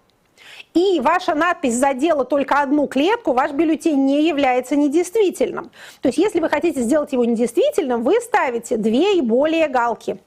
[0.73, 5.71] и ваша надпись задела только одну клетку, ваш бюллетень не является недействительным.
[6.01, 10.19] То есть если вы хотите сделать его недействительным, вы ставите две и более галки.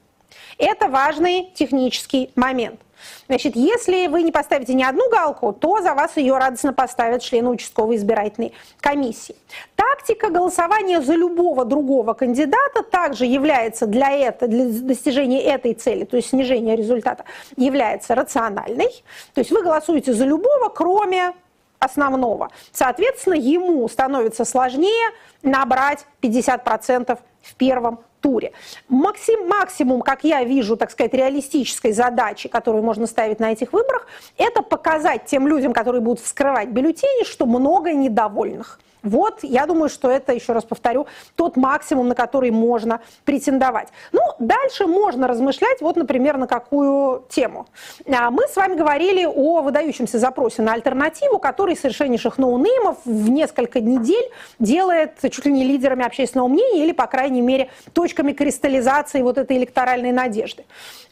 [0.57, 2.79] Это важный технический момент.
[3.27, 7.49] Значит, если вы не поставите ни одну галку, то за вас ее радостно поставят члены
[7.49, 9.35] участковой избирательной комиссии.
[9.75, 16.17] Тактика голосования за любого другого кандидата также является для, это, для достижения этой цели, то
[16.17, 17.25] есть снижения результата,
[17.57, 19.03] является рациональной.
[19.33, 21.33] То есть вы голосуете за любого, кроме
[21.79, 22.49] основного.
[22.71, 25.09] Соответственно, ему становится сложнее
[25.41, 28.53] набрать 50% в первом туре.
[28.87, 34.07] Максим, максимум, как я вижу, так сказать, реалистической задачи, которую можно ставить на этих выборах,
[34.37, 38.79] это показать тем людям, которые будут вскрывать бюллетени, что много недовольных.
[39.03, 43.87] Вот, я думаю, что это, еще раз повторю, тот максимум, на который можно претендовать.
[44.11, 47.67] Ну, дальше можно размышлять, вот, например, на какую тему.
[48.07, 53.79] А, мы с вами говорили о выдающемся запросе на альтернативу, который совершеннейших ноунеймов в несколько
[53.79, 59.37] недель делает чуть ли не лидерами общественного мнения или, по крайней мере, точками кристаллизации вот
[59.37, 60.63] этой электоральной надежды.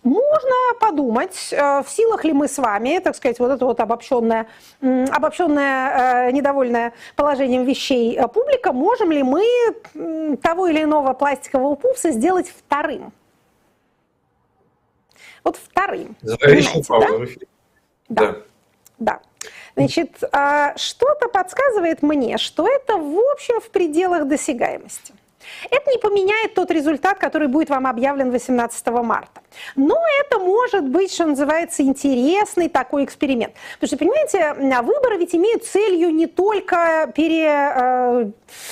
[0.03, 4.47] Можно подумать, э, в силах ли мы с вами, так сказать, вот это вот обобщенное,
[4.81, 7.78] обобщенное э, недовольное положением вещей
[8.15, 9.45] э, публика, можем ли мы
[10.37, 13.13] того или иного пластикового пупса сделать вторым?
[15.43, 16.15] Вот вторым.
[16.39, 17.07] Понимаете, да?
[18.09, 18.31] Да.
[18.31, 18.35] да.
[18.99, 19.19] Да.
[19.75, 20.17] Значит,
[20.75, 25.13] что-то подсказывает мне, что это, в общем, в пределах досягаемости.
[25.69, 29.41] Это не поменяет тот результат, который будет вам объявлен 18 марта.
[29.75, 33.53] Но это может быть, что называется, интересный такой эксперимент.
[33.79, 38.31] Потому что, понимаете, выборы ведь имеют целью не только пере, э,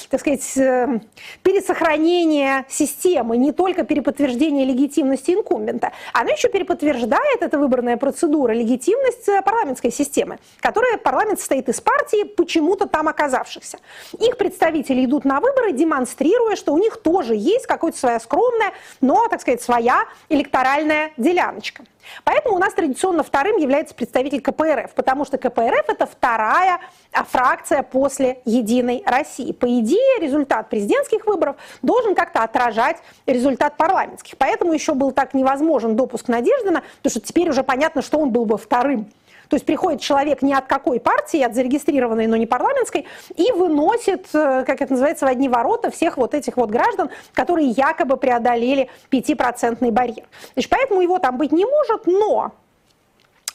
[0.10, 1.00] так сказать, э,
[1.44, 5.92] пересохранение системы, не только переподтверждение легитимности инкумбента.
[6.14, 12.26] Оно еще переподтверждает, эта выборная процедура, легитимность э, парламентской системы, которая парламент состоит из партий,
[12.26, 13.78] почему-то там оказавшихся.
[14.20, 19.28] Их представители идут на выборы, демонстрируя, что у них тоже есть какая-то своя скромная, но,
[19.30, 21.84] так сказать, своя электоральная деляночка.
[22.24, 26.80] Поэтому у нас традиционно вторым является представитель КПРФ, потому что КПРФ– это вторая
[27.12, 29.52] а, фракция после «Единой России».
[29.52, 34.38] По идее, результат президентских выборов должен как-то отражать результат парламентских.
[34.38, 38.46] Поэтому еще был так невозможен допуск Надеждина, потому что теперь уже понятно, что он был
[38.46, 39.12] бы вторым
[39.50, 43.06] то есть приходит человек не от какой партии, от зарегистрированной, но не парламентской,
[43.36, 47.70] и выносит, э, как это называется, в одни ворота всех вот этих вот граждан, которые
[47.70, 50.26] якобы преодолели 5% барьер.
[50.54, 52.52] Значит, поэтому его там быть не может, но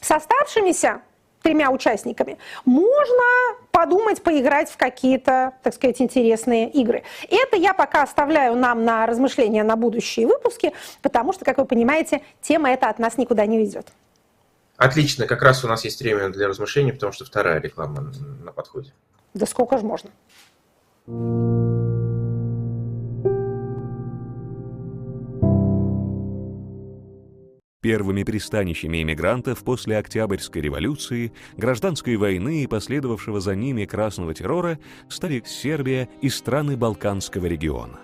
[0.01, 1.03] с оставшимися
[1.43, 3.23] тремя участниками, можно
[3.73, 7.03] подумать, поиграть в какие-то, так сказать, интересные игры.
[7.29, 12.23] Это я пока оставляю нам на размышления на будущие выпуски, потому что, как вы понимаете,
[12.41, 13.89] тема эта от нас никуда не ведет.
[14.77, 18.93] Отлично, как раз у нас есть время для размышлений, потому что вторая реклама на подходе.
[19.35, 20.11] Да сколько же можно?
[27.81, 35.43] Первыми пристанищами эмигрантов после Октябрьской революции, гражданской войны и последовавшего за ними красного террора стали
[35.45, 37.99] Сербия и страны Балканского региона.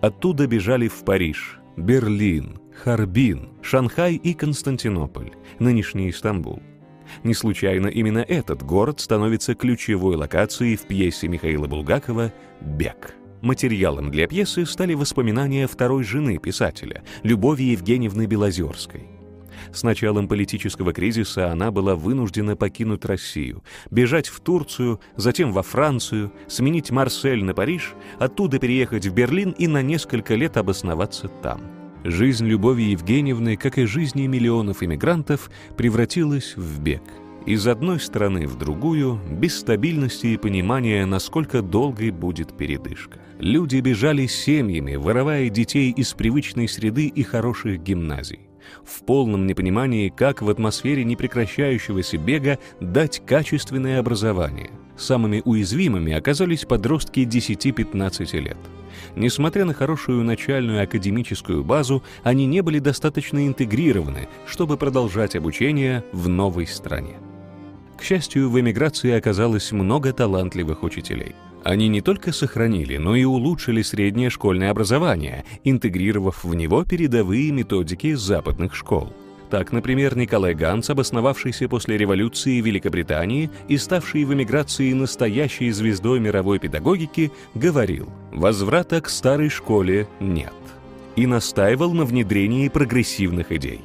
[0.00, 6.62] Оттуда бежали в Париж, Берлин, Харбин, Шанхай и Константинополь, нынешний Стамбул.
[7.24, 13.14] Не случайно именно этот город становится ключевой локацией в пьесе Михаила Булгакова «Бег».
[13.40, 19.08] Материалом для пьесы стали воспоминания второй жены писателя, Любови Евгеньевны Белозерской.
[19.72, 26.32] С началом политического кризиса она была вынуждена покинуть Россию, бежать в Турцию, затем во Францию,
[26.46, 31.77] сменить Марсель на Париж, оттуда переехать в Берлин и на несколько лет обосноваться там.
[32.10, 37.02] Жизнь Любови Евгеньевны, как и жизни миллионов иммигрантов, превратилась в бег.
[37.44, 43.18] Из одной страны в другую, без стабильности и понимания, насколько долгой будет передышка.
[43.38, 48.47] Люди бежали семьями, вырывая детей из привычной среды и хороших гимназий
[48.84, 54.70] в полном непонимании, как в атмосфере непрекращающегося бега дать качественное образование.
[54.96, 58.58] Самыми уязвимыми оказались подростки 10-15 лет.
[59.14, 66.28] Несмотря на хорошую начальную академическую базу, они не были достаточно интегрированы, чтобы продолжать обучение в
[66.28, 67.16] новой стране.
[67.96, 71.34] К счастью, в эмиграции оказалось много талантливых учителей.
[71.64, 78.14] Они не только сохранили, но и улучшили среднее школьное образование, интегрировав в него передовые методики
[78.14, 79.12] западных школ.
[79.50, 86.20] Так, например, Николай Ганц, обосновавшийся после революции в Великобритании и ставший в эмиграции настоящей звездой
[86.20, 90.52] мировой педагогики, говорил «возврата к старой школе нет»
[91.16, 93.80] и настаивал на внедрении прогрессивных идей,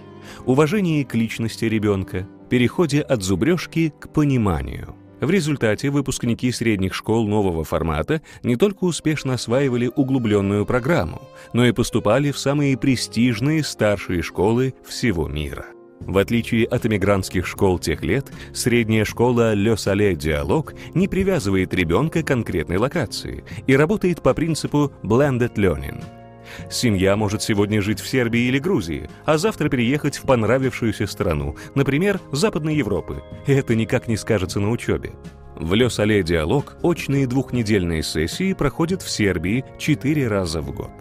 [0.45, 7.63] уважении к личности ребенка, переходе от зубрежки к пониманию– в результате выпускники средних школ нового
[7.63, 11.21] формата не только успешно осваивали углубленную программу,
[11.53, 15.65] но и поступали в самые престижные старшие школы всего мира.
[16.01, 22.23] В отличие от эмигрантских школ тех лет, средняя школа «Ле Сале Диалог» не привязывает ребенка
[22.23, 26.03] к конкретной локации и работает по принципу «blended learning»,
[26.69, 32.19] Семья может сегодня жить в Сербии или Грузии, а завтра переехать в понравившуюся страну, например,
[32.31, 33.23] Западной Европы.
[33.47, 35.13] Это никак не скажется на учебе.
[35.55, 40.91] В Лёс-Але Диалог очные двухнедельные сессии проходят в Сербии четыре раза в год.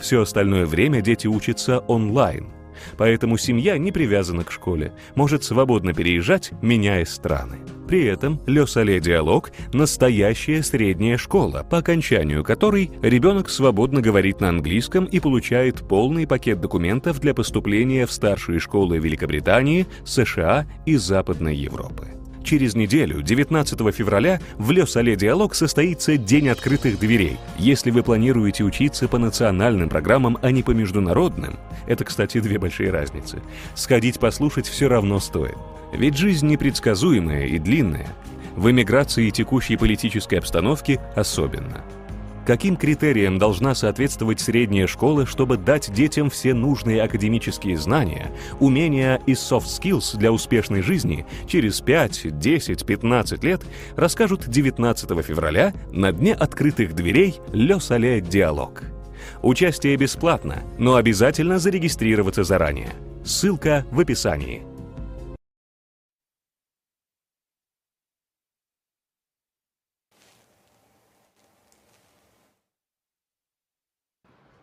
[0.00, 2.52] Все остальное время дети учатся онлайн–
[2.96, 7.58] поэтому семья не привязана к школе, может свободно переезжать, меняя страны.
[7.88, 15.04] При этом Лёсале Диалог– настоящая средняя школа, по окончанию которой ребенок свободно говорит на английском
[15.04, 22.21] и получает полный пакет документов для поступления в старшие школы Великобритании, США и Западной Европы.
[22.44, 27.38] Через неделю, 19 февраля, в Лёс-Але Диалог состоится День открытых дверей.
[27.58, 32.90] Если вы планируете учиться по национальным программам, а не по международным, это, кстати, две большие
[32.90, 33.42] разницы,
[33.74, 35.56] сходить послушать все равно стоит.
[35.92, 38.08] Ведь жизнь непредсказуемая и длинная.
[38.56, 41.82] В эмиграции и текущей политической обстановке особенно–
[42.46, 49.32] Каким критериям должна соответствовать средняя школа, чтобы дать детям все нужные академические знания, умения и
[49.32, 53.62] soft skills для успешной жизни через 5, 10, 15 лет,
[53.96, 58.82] расскажут 19 февраля на Дне открытых дверей «Ле Сале Диалог».
[59.42, 62.90] Участие бесплатно, но обязательно зарегистрироваться заранее.
[63.24, 64.71] Ссылка в описании.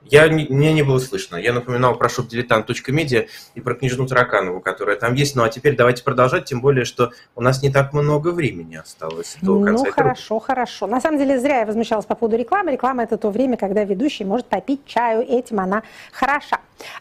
[0.10, 1.36] Я, меня не было слышно.
[1.38, 5.36] Я напоминал про shopdiletant.media и про книжную Тараканову, которая там есть.
[5.36, 9.38] Ну а теперь давайте продолжать, тем более, что у нас не так много времени осталось
[9.42, 9.86] до конца.
[9.86, 10.46] Ну хорошо, руки.
[10.48, 10.88] хорошо.
[10.88, 12.72] На самом деле зря я возмущалась по поводу рекламы.
[12.72, 15.22] Реклама– это то время, когда ведущий может попить чаю.
[15.22, 16.60] Этим она хороша.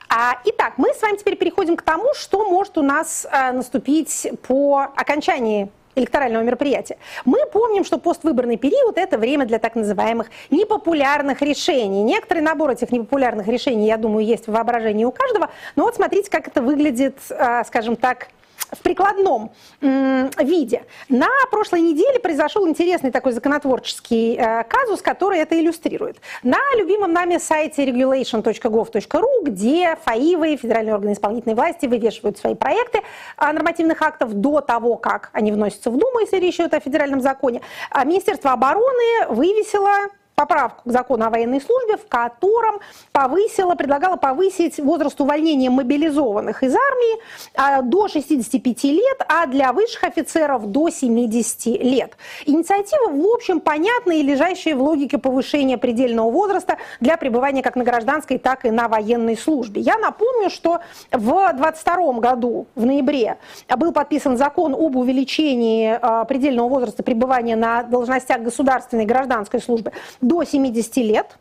[0.09, 4.27] А, итак, мы с вами теперь переходим к тому, что может у нас а, наступить
[4.47, 6.97] по окончании электорального мероприятия.
[7.25, 12.03] Мы помним, что поствыборный период– это время для так называемых непопулярных решений.
[12.03, 15.51] Некоторый набор этих непопулярных решений, я думаю, есть в воображении у каждого.
[15.77, 18.29] Но вот смотрите, как это выглядит, а, скажем так,
[18.71, 19.51] в прикладном
[19.81, 20.83] виде.
[21.09, 26.19] На прошлой неделе произошел интересный такой законотворческий э, казус, который это иллюстрирует.
[26.43, 33.53] На любимом нами сайте regulation.gov.ru, где ФАИВы, федеральные органы исполнительной власти, вывешивают свои проекты э,
[33.53, 37.63] нормативных актов до того, как они вносятся в Думу, если речь идет о федеральном законе,
[37.91, 42.79] а Министерство обороны вывесило поправку к закону о военной службе, в котором
[43.11, 47.19] повысила, предлагала повысить возраст увольнения мобилизованных из армии
[47.57, 52.17] а, до 65 лет, а для высших офицеров до 70 лет.
[52.47, 57.83] Инициатива, в общем, понятная и лежащая в логике повышения предельного возраста для пребывания как на
[57.83, 59.81] гражданской, так и на военной службе.
[59.81, 60.79] Я напомню, что
[61.11, 63.39] в 22 году, в ноябре,
[63.77, 69.91] был подписан закон об увеличении а, предельного возраста пребывания на должностях государственной и гражданской службы
[70.29, 71.39] до 70 лет.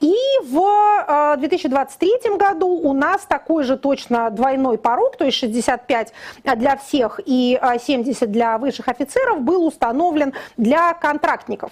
[0.00, 6.12] И в 2023 э, году у нас такой же точно двойной порог, то есть 65
[6.56, 11.70] для всех и 70 э, для высших офицеров был установлен для контрактников.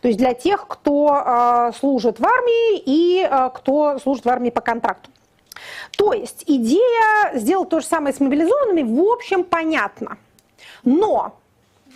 [0.00, 4.60] То есть для тех, кто э, служит в армии и кто служит в армии по
[4.60, 5.10] контракту.
[5.96, 10.16] То есть идея сделать то же самое с мобилизованными, в общем, понятна.
[10.84, 11.34] Но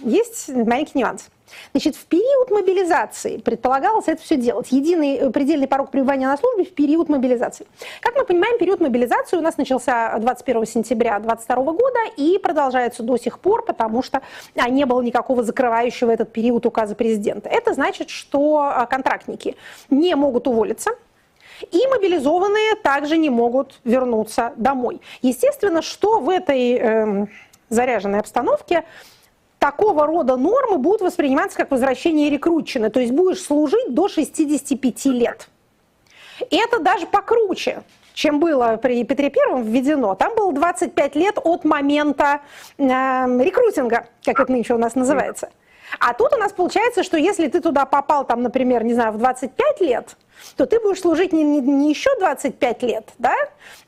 [0.01, 1.29] есть маленький нюанс.
[1.73, 4.73] Значит, в период мобилизации предполагалось это все делать.
[4.73, 7.67] Единый э, предельный порог пребывания на службе в период мобилизации.
[8.01, 13.17] Как мы понимаем, период мобилизации у нас начался 21 сентября 2022 года и продолжается до
[13.17, 14.23] сих пор, потому что
[14.57, 17.49] а, не было никакого закрывающего этот период указа президента.
[17.49, 19.57] Это значит, что а, контрактники
[19.91, 20.93] не могут уволиться,
[21.71, 25.01] и мобилизованные также не могут вернуться домой.
[25.23, 27.27] Естественно, что в этой э,
[27.69, 28.85] заряженной обстановке
[29.63, 35.49] такого рода нормы будут восприниматься как возвращение рекрутчины, то есть будешь служить до 65 лет.
[36.51, 40.17] И это даже покруче, чем было при Петре Первом введено.
[40.17, 42.41] Там было 25 лет от момента
[42.77, 45.51] э, рекрутинга, как это нынче у нас называется.
[46.01, 49.19] А тут у нас получается, что если ты туда попал, там, например, не знаю, в
[49.19, 50.17] 25 лет,
[50.57, 53.37] то ты будешь служить не, не, не еще 25 лет, да,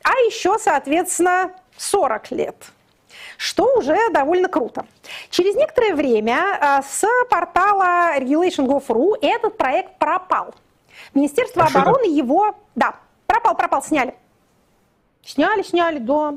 [0.04, 2.54] а еще, соответственно, 40 лет
[3.36, 4.86] что уже довольно круто.
[5.34, 10.54] Через некоторое время а, с портала regulation.gov.ru этот проект пропал.
[11.12, 12.94] Министерство а обороны его, да,
[13.26, 14.14] пропал, пропал, сняли.
[15.24, 16.34] Сняли, сняли, да.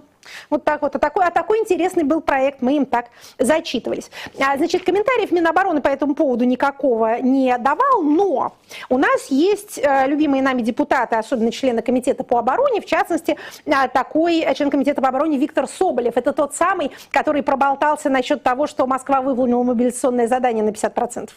[0.49, 0.95] Вот так вот.
[0.95, 4.09] А такой, а такой интересный был проект, мы им так зачитывались.
[4.39, 8.53] А, значит, комментариев Минобороны по этому поводу никакого не давал, но
[8.89, 13.71] у нас есть э, любимые нами депутаты, особенно члены Комитета по обороне, в частности, э,
[13.93, 16.17] такой член Комитета по обороне Виктор Соболев.
[16.17, 21.29] Это тот самый, который проболтался насчет того, что Москва выполнила мобилизационное задание на 50%.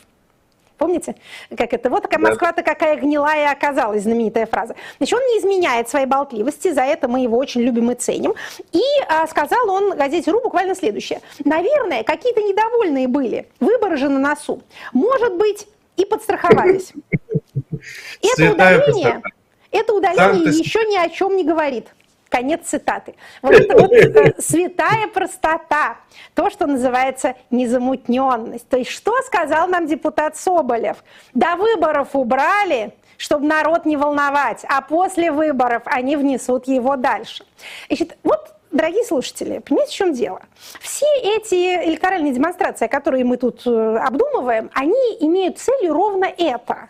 [0.80, 1.14] Помните,
[1.58, 1.90] как это?
[1.90, 4.74] Вот такая Москва-то какая гнилая оказалась, знаменитая фраза.
[4.96, 8.32] Значит, он не изменяет своей болтливости, за это мы его очень любим и ценим.
[8.72, 11.20] И а, сказал он газете «Ру» буквально следующее.
[11.44, 14.62] Наверное, какие-то недовольные были, выборы же на носу.
[14.94, 16.94] Может быть, и подстраховались.
[18.22, 19.22] Это удаление,
[19.70, 21.88] это удаление еще ни о чем не говорит.
[22.30, 23.16] Конец цитаты.
[23.42, 25.96] Вот это вот э, святая простота,
[26.34, 28.68] то, что называется незамутненность.
[28.68, 31.04] То есть что сказал нам депутат Соболев?
[31.34, 37.44] До выборов убрали, чтобы народ не волновать, а после выборов они внесут его дальше.
[37.88, 40.42] Значит, вот Дорогие слушатели, понимаете, в чем дело?
[40.80, 46.88] Все эти электоральные демонстрации, которые мы тут э, обдумываем, они имеют целью ровно это.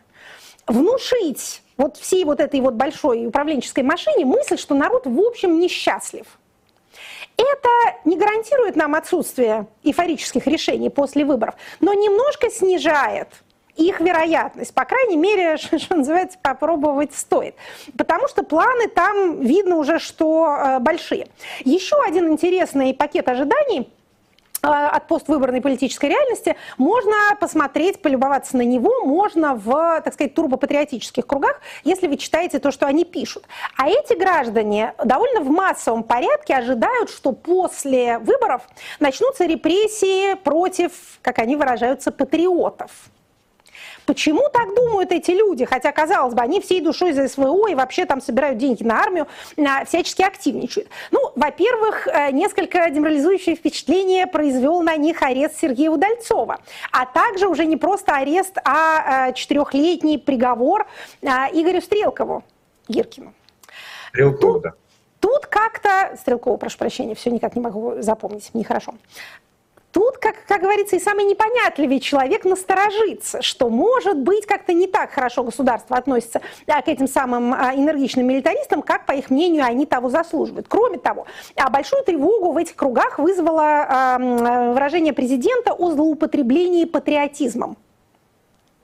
[0.66, 6.26] Внушить вот всей вот этой вот большой управленческой машине мысль, что народ в общем несчастлив.
[7.36, 7.68] Это
[8.04, 13.28] не гарантирует нам отсутствие эйфорических решений после выборов, но немножко снижает
[13.76, 14.74] их вероятность.
[14.74, 17.54] По крайней мере, что называется, попробовать стоит.
[17.96, 21.28] Потому что планы там видно уже, что э, большие.
[21.64, 23.88] Еще один интересный пакет ожиданий–
[24.62, 31.60] от поствыборной политической реальности, можно посмотреть, полюбоваться на него, можно в, так сказать, турбопатриотических кругах,
[31.84, 33.44] если вы читаете то, что они пишут.
[33.76, 38.62] А эти граждане довольно в массовом порядке ожидают, что после выборов
[38.98, 40.92] начнутся репрессии против,
[41.22, 42.90] как они выражаются, патриотов.
[44.06, 45.64] Почему так думают эти люди?
[45.64, 49.26] Хотя, казалось бы, они всей душой за СВО и вообще там собирают деньги на армию,
[49.86, 50.88] всячески активничают.
[51.10, 56.58] Ну, во-первых, э, несколько деморализующее впечатление произвел на них арест Сергея Удальцова,
[56.92, 60.86] а также уже не просто арест, а э, четырехлетний приговор
[61.22, 62.44] э, Игорю Стрелкову,
[62.88, 63.32] Гиркину.
[64.08, 64.72] Стрелкову, да.
[65.20, 68.94] Тут как-то, Стрелкову, прошу прощения, все никак не могу запомнить, нехорошо.
[69.92, 75.10] Тут, как, как говорится, и самый непонятливый человек насторожится, что, может быть, как-то не так
[75.10, 79.86] хорошо государство относится да, к этим самым а, энергичным милитаристам, как, по их мнению, они
[79.86, 80.66] того заслуживают.
[80.68, 81.26] Кроме того,
[81.56, 84.18] а большую тревогу в этих кругах вызвало а,
[84.72, 87.76] выражение президента о злоупотреблении патриотизмом.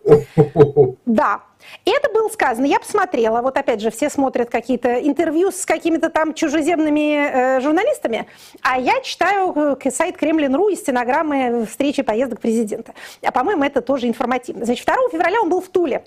[1.07, 1.43] Да,
[1.85, 2.67] это было сказано.
[2.67, 8.27] Я посмотрела, вот опять же, все смотрят какие-то интервью с какими-то там чужеземными э, журналистами,
[8.63, 12.95] а я читаю э, сайт Кремлин.ру и стенограммы встречи поездок президента.
[13.23, 14.65] А, по-моему, это тоже информативно.
[14.65, 16.05] Значит, 2 февраля он был в Туле,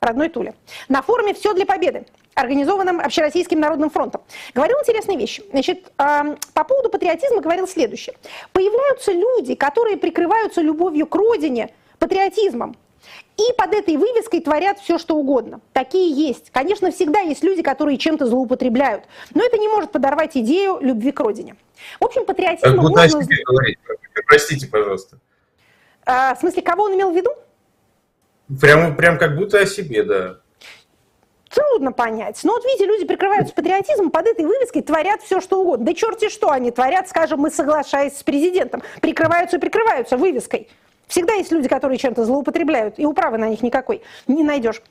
[0.00, 0.54] родной Туле,
[0.88, 4.22] на форуме «Все для победы», организованном Общероссийским народным фронтом.
[4.54, 5.42] Говорил интересные вещи.
[5.50, 8.14] Значит, по поводу патриотизма говорил следующее.
[8.52, 12.76] Появляются люди, которые прикрываются любовью к родине, патриотизмом,
[13.36, 15.60] и под этой вывеской творят все, что угодно.
[15.72, 16.50] Такие есть.
[16.50, 19.04] Конечно, всегда есть люди, которые чем-то злоупотребляют.
[19.34, 21.56] Но это не может подорвать идею любви к родине.
[22.00, 23.02] В общем, патриотизм можно...
[23.02, 23.78] О себе говорить,
[24.26, 25.18] простите, пожалуйста.
[26.06, 27.30] А, в смысле, кого он имел в виду?
[28.60, 30.38] Прям, прям как будто о себе, да.
[31.50, 32.40] Трудно понять.
[32.42, 35.86] Но вот видите, люди прикрываются патриотизмом, под этой вывеской творят все, что угодно.
[35.86, 38.82] Да черти что они творят, скажем, мы соглашаясь с президентом.
[39.00, 40.68] Прикрываются и прикрываются вывеской.
[41.06, 44.82] Всегда есть люди, которые чем-то злоупотребляют, и управы на них никакой не найдешь.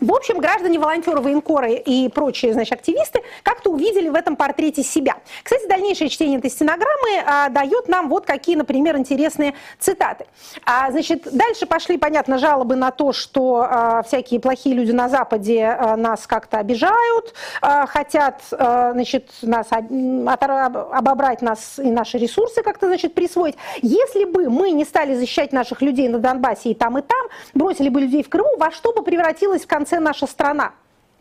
[0.00, 5.16] В общем, граждане, волонтеры, военкоры и прочие, значит, активисты как-то увидели в этом портрете себя.
[5.42, 10.26] Кстати, дальнейшее чтение этой стенограммы а, дает нам вот какие, например, интересные цитаты.
[10.66, 15.64] А, значит, дальше пошли, понятно, жалобы на то, что а, всякие плохие люди на Западе
[15.64, 17.32] а, нас как-то обижают,
[17.62, 23.56] а, хотят, а, значит, нас обобрать нас и наши ресурсы как-то, значит, присвоить.
[23.80, 27.88] Если бы мы не стали защищать наших людей на Донбассе и там, и там, бросили
[27.88, 30.72] бы людей в Крыму, во что бы превратилась в конце конце наша страна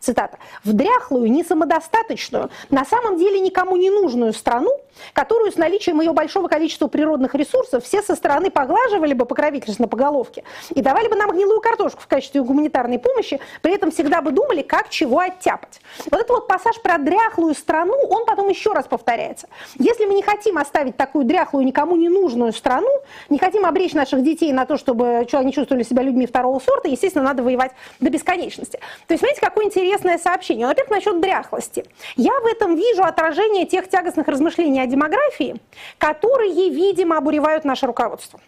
[0.06, 4.72] цитата, в дряхлую, не самодостаточную, на самом деле никому не нужную страну,
[5.14, 9.98] которую с наличием ее большого количества природных ресурсов все со стороны поглаживали бы покровительственно по
[9.98, 14.32] головке и давали бы нам гнилую картошку в качестве гуманитарной помощи, при этом всегда бы
[14.32, 15.82] думали, как чего оттяпать.
[16.12, 19.48] Вот этот вот пассаж про дряхлую страну, он потом еще раз повторяется.
[19.78, 22.90] Если мы не хотим оставить такую дряхлую, никому не нужную страну,
[23.30, 27.26] не хотим обречь наших детей на то, чтобы они чувствовали себя людьми второго сорта, естественно,
[27.26, 28.80] надо воевать до бесконечности.
[29.08, 30.68] То есть, смотрите, какой интересный интересное сообщение.
[30.68, 31.86] Во-первых, насчет дряхлости.
[32.16, 35.56] Я в этом вижу отражение тех тягостных размышлений о демографии,
[35.98, 38.40] которые, видимо, обуревают наше руководство.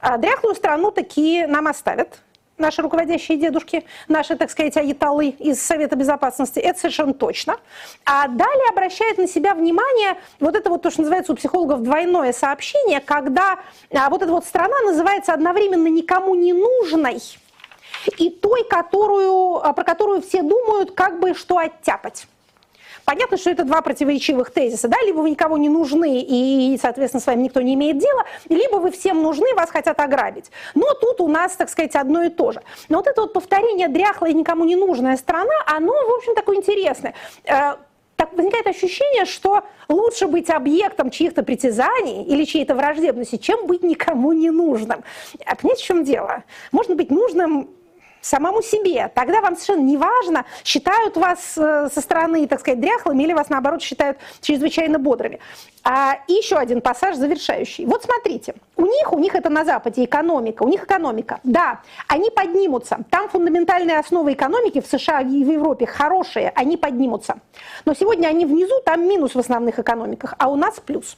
[0.00, 2.20] А дряхлую страну такие нам оставят,
[2.58, 7.56] наши руководящие дедушки, наши, так сказать, аяталы из Совета Безопасности, это совершенно точно.
[8.04, 12.32] А далее обращает на себя внимание вот это вот то, что называется у психологов двойное
[12.32, 13.60] сообщение, когда
[13.94, 17.20] а, вот эта вот страна называется одновременно никому не нужной,
[18.18, 22.26] и той, которую, а, про которую все думают, как бы что оттяпать.
[23.04, 24.86] Понятно, что это два противоречивых тезиса.
[24.86, 24.96] Да?
[25.04, 28.92] Либо вы никого не нужны, и, соответственно, с вами никто не имеет дела, либо вы
[28.92, 30.50] всем нужны, вас хотят ограбить.
[30.74, 32.62] Но тут у нас, так сказать, одно и то же.
[32.88, 37.14] Но вот это вот повторение дряхлая, никому не нужная страна, оно, в общем, такое интересное
[37.44, 37.76] э,
[38.20, 44.32] так возникает ощущение, что лучше быть объектом чьих-то притязаний или чьей-то враждебности, чем быть никому
[44.32, 45.02] не нужным.
[45.46, 46.44] А понимаете, в чем дело?
[46.70, 47.70] Можно быть нужным
[48.20, 49.10] самому себе.
[49.14, 53.48] Тогда вам совершенно не важно, считают вас э, со стороны, так сказать, дряхлыми или вас,
[53.48, 55.40] наоборот, считают чрезвычайно бодрыми.
[55.82, 57.86] А, еще один пассаж завершающий.
[57.86, 61.40] Вот смотрите, у них, у них это на Западе экономика, у них экономика.
[61.42, 62.98] Да, они поднимутся.
[63.10, 67.36] Там фундаментальные основы экономики в США и в Европе хорошие, они поднимутся.
[67.84, 71.16] Но сегодня они внизу, там минус в основных экономиках, а у нас плюс.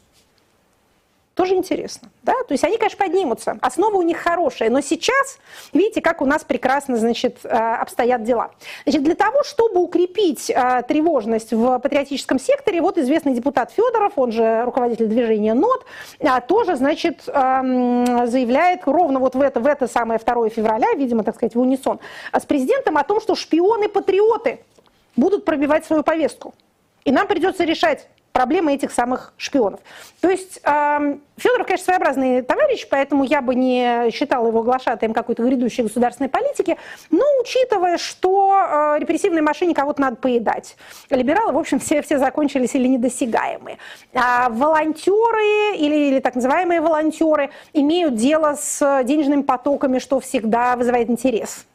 [1.34, 2.10] Тоже интересно.
[2.22, 2.34] Да?
[2.46, 3.56] То есть они, конечно, поднимутся.
[3.62, 4.68] Основа у них хорошая.
[4.68, 5.38] Но сейчас,
[5.72, 8.50] видите, как у нас прекрасно значит, э, обстоят дела.
[8.84, 14.30] Значит, для того, чтобы укрепить э, тревожность в патриотическом секторе, вот известный депутат Федоров, он
[14.30, 15.86] же руководитель движения НОТ,
[16.18, 21.24] э, тоже, значит, эм, заявляет ровно вот в это, в это самое 2 февраля, видимо,
[21.24, 21.98] так сказать, в унисон,
[22.32, 24.60] с президентом о том, что шпионы-патриоты
[25.16, 26.52] будут пробивать свою повестку.
[27.04, 29.80] И нам придется решать, проблемы этих самых шпионов.
[30.20, 35.42] То есть э, Федоров, конечно, своеобразный товарищ, поэтому я бы не считала его глашатаем какой-то
[35.42, 36.76] грядущей государственной политики,
[37.10, 40.76] но учитывая, что э, репрессивной машине кого-то надо поедать,
[41.10, 43.78] либералы, в общем, все, все закончились или недосягаемые.
[44.14, 51.10] А волонтеры или, или так называемые волонтеры имеют дело с денежными потоками, что всегда вызывает
[51.10, 51.66] интерес.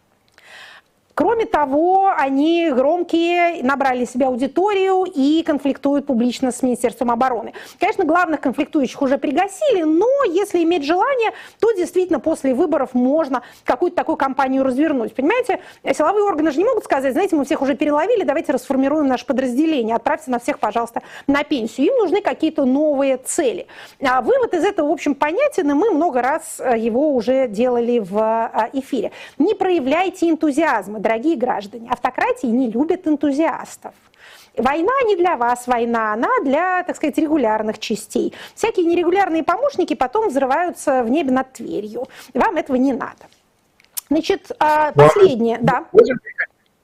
[1.17, 7.53] Кроме того, они громкие, набрали себе аудиторию и конфликтуют публично с Министерством обороны.
[7.79, 13.97] Конечно, главных конфликтующих уже пригасили, но если иметь желание, то действительно после выборов можно какую-то
[13.97, 15.15] такую кампанию развернуть.
[15.15, 15.59] Понимаете,
[15.91, 19.95] силовые органы же не могут сказать, знаете, мы всех уже переловили, давайте расформируем наше подразделение,
[19.95, 21.87] отправьте на всех, пожалуйста, на пенсию.
[21.87, 23.65] Им нужны какие-то новые цели.
[24.03, 27.97] А вывод из этого, в общем, понятен, и мы много раз э, его уже делали
[27.97, 28.19] в
[28.53, 29.11] э, эфире.
[29.39, 33.93] Не проявляйте энтузиазма дорогие граждане, автократии не любят энтузиастов.
[34.57, 38.33] Война не для вас война, она для, так сказать, регулярных частей.
[38.55, 42.07] Всякие нерегулярные помощники потом взрываются в небе над Тверью.
[42.33, 43.25] Вам этого не надо.
[44.09, 45.85] Значит, а, последнее, да.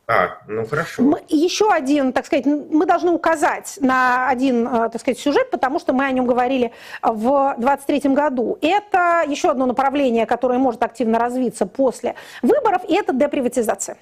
[0.06, 1.18] А, ну хорошо.
[1.30, 5.94] Еще один, так сказать, мы должны указать на один, э, так сказать, сюжет, потому что
[5.94, 8.58] мы о нем говорили в 2023 году.
[8.62, 13.98] Это еще одно направление, которое может активно развиться после выборов, и это деприватизация.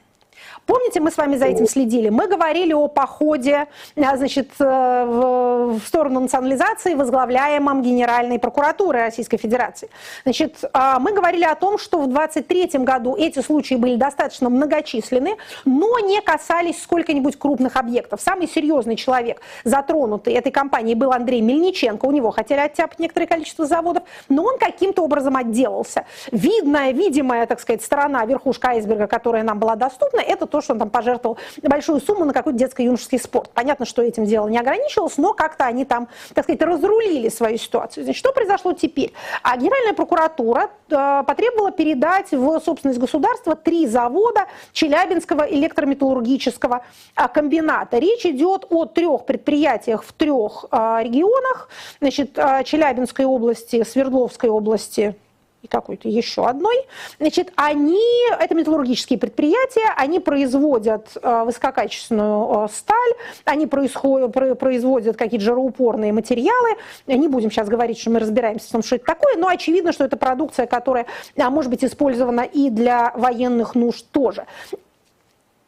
[0.66, 2.09] Помните, мы с вами за этим следили?
[2.09, 9.89] Мы говорили о походе э, значит, э, в сторону национализации, возглавляемом Генеральной прокуратурой Российской Федерации.
[10.24, 15.38] Значит, э, мы говорили о том, что в 2023 году эти случаи были достаточно многочисленны,
[15.66, 18.22] но не касались сколько-нибудь крупных объектов.
[18.22, 22.05] Самый серьезный человек, затронутый этой компанией, был Андрей Мельниченко.
[22.05, 26.05] У него хотели оттяпать некоторое количество заводов, но он каким-то образом отделался.
[26.32, 30.80] Видная, видимая, так сказать, сторона, верхушка айсберга, которая нам была доступна, это то, что он
[30.80, 33.49] там пожертвовал большую сумму на какой-то детско-юношеский спорт.
[33.54, 38.04] Понятно, что этим дело не ограничивалось, но как-то они там, так сказать, разрулили свою ситуацию.
[38.04, 39.14] Значит, что произошло теперь?
[39.41, 46.84] А Генеральная прокуратура э, потребовала передать в собственность государства три завода Челябинского электрометаллургического
[47.16, 47.97] э, комбината.
[47.97, 51.70] Речь идет о трех предприятиях в трех э, регионах.
[51.99, 55.16] Значит, э, Челябинской области, Свердловской области,
[55.62, 56.76] и какой-то еще одной.
[57.20, 58.01] Значит, они,
[58.39, 63.14] это металлургические предприятия, они производят э, высококачественную э, сталь,
[63.45, 66.78] они производят какие-то жароупорные материалы.
[67.07, 70.03] Не будем сейчас говорить, что мы разбираемся в том, что это такое, но очевидно, что
[70.03, 71.05] это продукция, которая
[71.38, 74.45] а, может быть использована и для военных нужд тоже.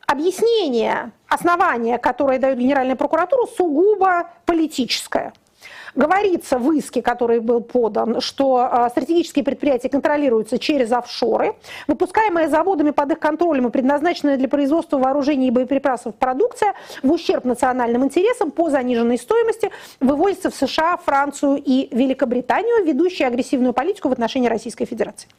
[0.05, 5.33] Объяснение, основание, которое дает Генеральная прокуратура, сугубо политическое–
[5.95, 11.53] Говорится в иске, который был подан, что а, стратегические предприятия контролируются через офшоры,
[11.87, 16.73] выпускаемая заводами под их контролем и предназначенная для производства вооружений и боеприпасов продукция
[17.03, 19.69] в ущерб национальным интересам по заниженной стоимости
[19.99, 25.29] вывозится в США, Францию и Великобританию, ведущие агрессивную политику в отношении Российской Федерации.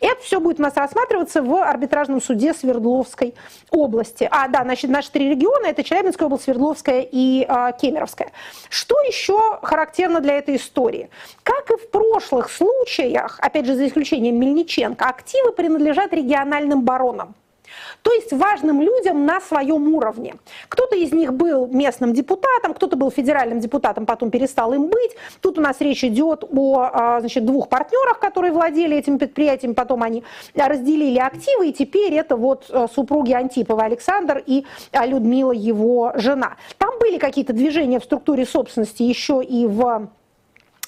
[0.00, 3.34] Это все будет у нас рассматриваться в арбитражном суде Свердловской
[3.70, 4.28] области.
[4.30, 8.30] А, да, значит, наши три региона– это Челябинская область, Свердловская и э, Кемеровская.
[8.70, 11.08] Что еще характерно для этой истории?
[11.42, 17.34] Как и в прошлых случаях, опять же, за исключением Мельниченко, активы принадлежат региональным баронам.
[18.02, 20.34] То есть важным людям на своем уровне.
[20.68, 25.16] Кто-то из них был местным депутатом, кто-то был федеральным депутатом, потом перестал им быть.
[25.40, 30.02] Тут у нас речь идет о а, значит, двух партнерах, которые владели этим предприятием, потом
[30.02, 36.12] они разделили активы, и теперь это вот а, супруги Антипова Александр и а, Людмила, его
[36.14, 36.56] жена.
[36.78, 40.08] Там были какие-то движения в структуре собственности еще и в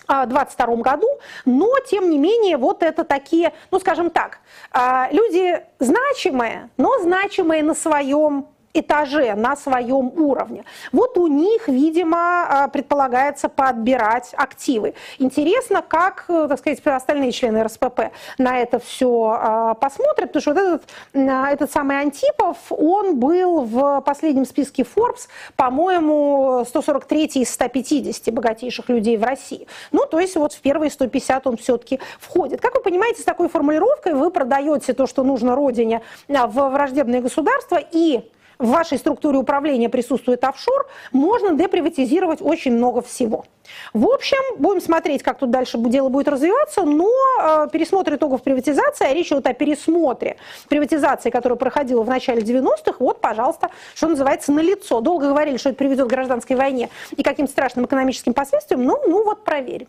[0.08, 1.08] 2022 году,
[1.44, 4.40] но тем не менее вот это такие, ну скажем так,
[4.72, 10.64] а, люди значимые, но значимые на своем этаже, на своем уровне.
[10.92, 14.94] Вот у них, видимо, а, предполагается подбирать активы.
[15.18, 20.54] Интересно, как, э, так сказать, остальные члены РСПП на это все а, посмотрят, потому что
[20.54, 27.50] вот этот, а, этот самый Антипов, он был в последнем списке Forbes, по-моему, 143 из
[27.50, 29.66] 150 богатейших людей в России.
[29.92, 32.60] Ну, то есть вот в первые 150 он все-таки входит.
[32.60, 37.78] Как вы понимаете, с такой формулировкой вы продаете то, что нужно родине в враждебное государство
[37.90, 43.44] и в вашей структуре управления присутствует офшор, можно деприватизировать очень много всего.
[43.92, 49.06] В общем, будем смотреть, как тут дальше дело будет развиваться, но э, пересмотр итогов приватизации,
[49.06, 50.36] а речь идет о пересмотре
[50.68, 55.00] приватизации, которая проходила в начале 90-х, вот, пожалуйста, что называется, на лицо.
[55.00, 59.24] Долго говорили, что это приведет к гражданской войне и каким-то страшным экономическим последствиям, ну, ну
[59.24, 59.88] вот проверим.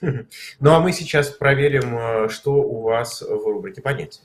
[0.00, 4.22] Ну а мы сейчас проверим, э, что у вас в рубрике понятия.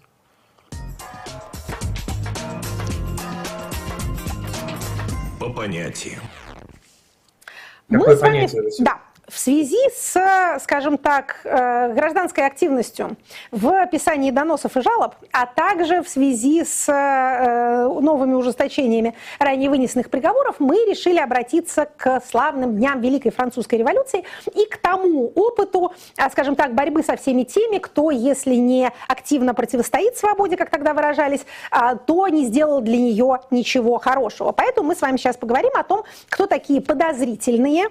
[5.45, 6.21] По понятиям.
[7.87, 13.17] Какое Мы с вами, да, в связи с, скажем так, э, гражданской активностью
[13.51, 20.09] в описании доносов и жалоб, а также в связи с э, новыми ужесточениями ранее вынесенных
[20.09, 26.29] приговоров, мы решили обратиться к славным дням Великой Французской революции и к тому опыту, а,
[26.29, 31.45] скажем так, борьбы со всеми теми, кто, если не активно противостоит свободе, как тогда выражались,
[32.05, 34.51] то не сделал для нее ничего хорошего.
[34.51, 37.89] Поэтому мы с вами сейчас поговорим о том, кто такие подозрительные,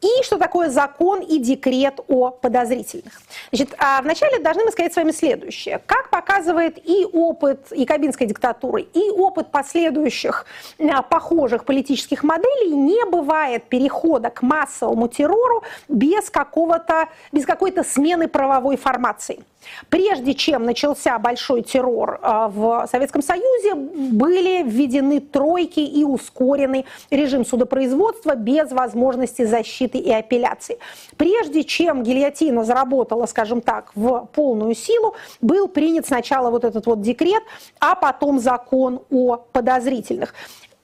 [0.00, 3.20] и что такое закон и декрет о подозрительных.
[3.50, 5.80] Значит, а вначале должны мы сказать с вами следующее.
[5.86, 10.46] Как показывает и опыт якобинской диктатуры, и опыт последующих
[10.78, 18.28] а, похожих политических моделей, не бывает перехода к массовому террору без, какого-то, без какой-то смены
[18.28, 19.44] правовой формации.
[19.90, 27.44] Прежде чем начался большой террор а, в Советском Союзе, были введены тройки и ускоренный режим
[27.44, 30.78] судопроизводства без возможности защиты и апелляции.
[31.16, 37.00] Прежде чем гильотина заработала, скажем так, в полную силу, был принят сначала вот этот вот
[37.00, 37.42] декрет,
[37.80, 40.34] а потом закон о подозрительных.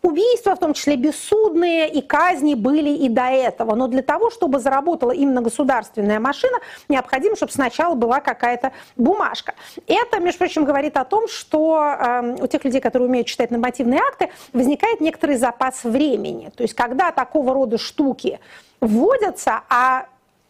[0.05, 3.75] Убийства, в том числе бессудные, и казни были и до этого.
[3.75, 6.59] Но для того, чтобы заработала именно государственная машина,
[6.91, 9.55] необходимо, чтобы сначала была какая-то бумажка.
[9.87, 14.01] Это, между прочим, говорит о том, что э, у тех людей, которые умеют читать нормативные
[14.01, 16.53] акты, возникает некоторый запас времени.
[16.55, 18.41] То есть, когда такого рода штуки
[18.83, 20.05] вводятся, а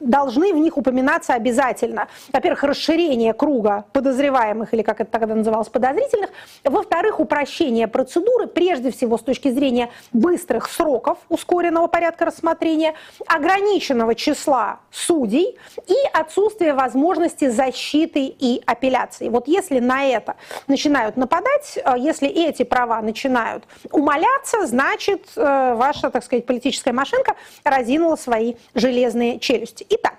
[0.05, 2.09] должны в них упоминаться обязательно.
[2.33, 6.31] Во-первых, расширение круга подозреваемых, или как это тогда называлось, подозрительных.
[6.65, 12.95] Во-вторых, упрощение процедуры, прежде всего с точки зрения быстрых сроков ускоренного порядка рассмотрения,
[13.27, 19.29] ограниченного числа судей и отсутствие возможности защиты и апелляции.
[19.29, 20.37] Вот если на это
[20.67, 27.35] начинают нападать, э, если эти права начинают умоляться, значит, э, ваша, так сказать, политическая машинка
[27.65, 29.85] разинула свои железные челюсти.
[29.97, 30.15] Итак,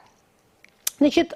[0.99, 1.33] значит,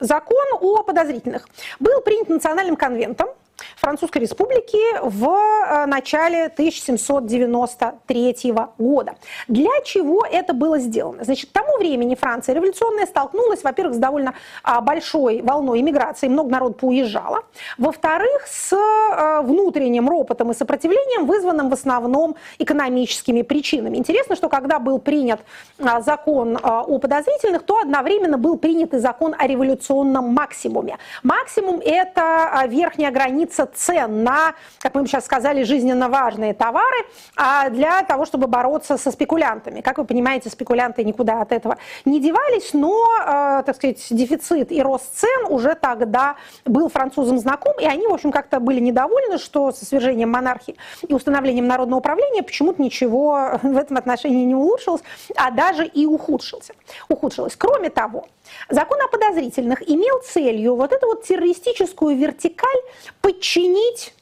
[0.00, 1.48] закон о подозрительных
[1.80, 3.28] был принят национальным конвентом
[3.76, 9.14] Французской Республики в э, начале 1793 года.
[9.48, 11.24] Для чего это было сделано?
[11.24, 16.50] Значит, к тому времени Франция революционная столкнулась, во-первых, с довольно а, большой волной иммиграции, много
[16.50, 17.42] народу поуезжало.
[17.78, 23.96] Во-вторых, с э, внутренним ропотом и сопротивлением, вызванным в основном экономическими причинами.
[23.96, 25.40] Интересно, что когда был принят
[25.78, 30.98] а, закон а, о подозрительных, то одновременно был принят и закон о революционном максимуме.
[31.22, 37.68] Максимум– это верхняя граница граница цен на, как мы сейчас сказали, жизненно важные товары а
[37.70, 39.80] для того, чтобы бороться со спекулянтами.
[39.80, 44.82] Как вы понимаете, спекулянты никуда от этого не девались, но, э, так сказать, дефицит и
[44.82, 49.72] рост цен уже тогда был французам знаком, и они, в общем, как-то были недовольны, что
[49.72, 50.76] со свержением монархии
[51.06, 55.02] и установлением народного управления почему-то ничего в этом отношении не улучшилось,
[55.36, 56.74] а даже и ухудшился.
[57.08, 57.56] ухудшилось.
[57.56, 58.26] Кроме того,
[58.68, 62.80] Закон о подозрительных имел целью вот эту вот террористическую вертикаль
[63.20, 64.14] подчинить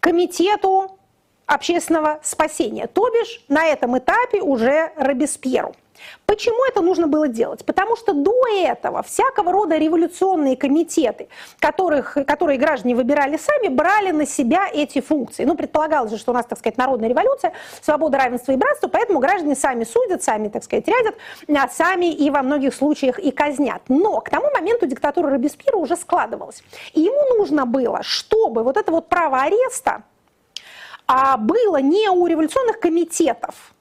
[0.00, 0.98] комитету
[1.46, 5.74] общественного спасения, то бишь на этом этапе уже Робеспьеру.
[6.26, 7.64] Почему это нужно было делать?
[7.64, 11.28] Потому что до этого всякого рода революционные комитеты,
[11.58, 15.44] которых, которые граждане выбирали сами, брали на себя эти функции.
[15.44, 19.18] Ну, предполагалось же, что у нас, так сказать, народная революция, свобода, равенство и братство, поэтому
[19.18, 21.14] граждане сами судят, сами, так сказать, рядят,
[21.48, 23.82] а сами и во многих случаях и казнят.
[23.88, 26.62] Но к тому моменту диктатура Робеспьера уже складывалась.
[26.92, 30.02] И ему нужно было, чтобы вот это вот право ареста
[31.06, 33.74] а, было не у революционных комитетов,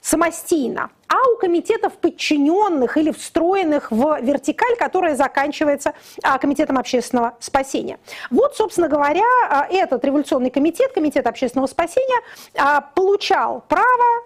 [0.00, 7.98] самостийно, а у комитетов подчиненных или встроенных в вертикаль, которая заканчивается а, комитетом общественного спасения.
[8.30, 12.20] Вот, собственно говоря, а, этот революционный комитет, комитет общественного спасения,
[12.56, 14.24] а, получал право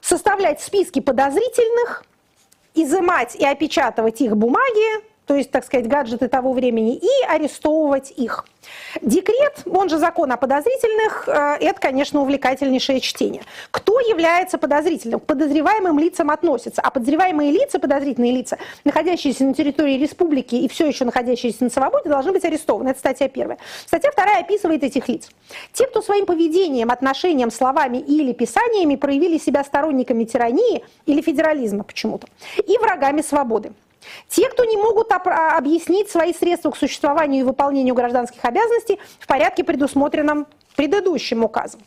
[0.00, 2.04] составлять списки подозрительных,
[2.74, 8.44] изымать и опечатывать их бумаги, то есть, так сказать, гаджеты того времени, и арестовывать их.
[9.00, 13.42] Декрет, он же закон о подозрительных, э, это, конечно, увлекательнейшее чтение.
[13.70, 15.20] Кто является подозрительным?
[15.20, 20.86] К подозреваемым лицам относятся, а подозреваемые лица, подозрительные лица, находящиеся на территории республики и все
[20.86, 22.90] еще находящиеся на свободе, должны быть арестованы.
[22.90, 23.58] Это статья первая.
[23.86, 25.28] Статья вторая описывает этих лиц.
[25.72, 32.26] Те, кто своим поведением, отношением, словами или писаниями проявили себя сторонниками тирании или федерализма почему-то
[32.66, 33.72] и врагами свободы.
[34.28, 39.64] Те, кто не могут объяснить свои средства к существованию и выполнению гражданских обязанностей в порядке,
[39.64, 40.46] предусмотренном
[40.76, 41.80] предыдущим указом.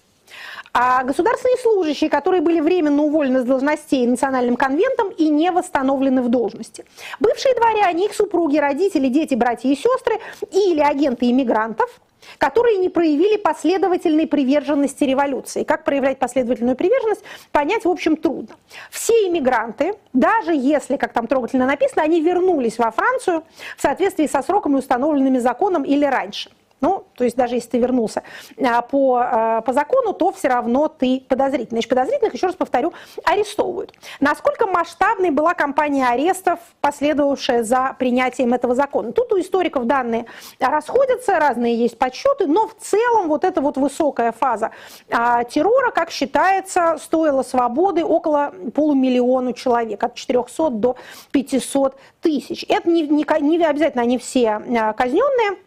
[0.73, 6.29] А государственные служащие, которые были временно уволены с должностей национальным конвентом и не восстановлены в
[6.29, 6.85] должности.
[7.19, 10.19] Бывшие дворяне, их супруги, родители, дети, братья и сестры
[10.51, 11.89] или агенты иммигрантов,
[12.37, 15.63] которые не проявили последовательной приверженности революции.
[15.63, 18.55] Как проявлять последовательную приверженность, понять, в общем, трудно.
[18.91, 23.43] Все иммигранты, даже если, как там трогательно написано, они вернулись во Францию
[23.77, 26.51] в соответствии со сроками, установленными законом или раньше.
[26.81, 28.23] Ну, то есть даже если ты вернулся
[28.57, 31.79] а, по, а, по закону, то все равно ты подозрительный.
[31.79, 33.93] Значит, подозрительных, еще раз повторю, арестовывают.
[34.19, 39.11] Насколько масштабной была кампания арестов, последовавшая за принятием этого закона?
[39.11, 40.25] Тут у историков данные
[40.59, 44.71] расходятся, разные есть подсчеты, но в целом вот эта вот высокая фаза
[45.11, 50.95] а, террора, как считается, стоила свободы около полумиллиону человек, от 400 до
[51.31, 52.65] 500 тысяч.
[52.69, 54.61] Это не, не, не обязательно они все
[54.95, 55.57] казненные,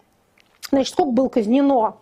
[0.73, 1.97] Значит, сколько было казнено?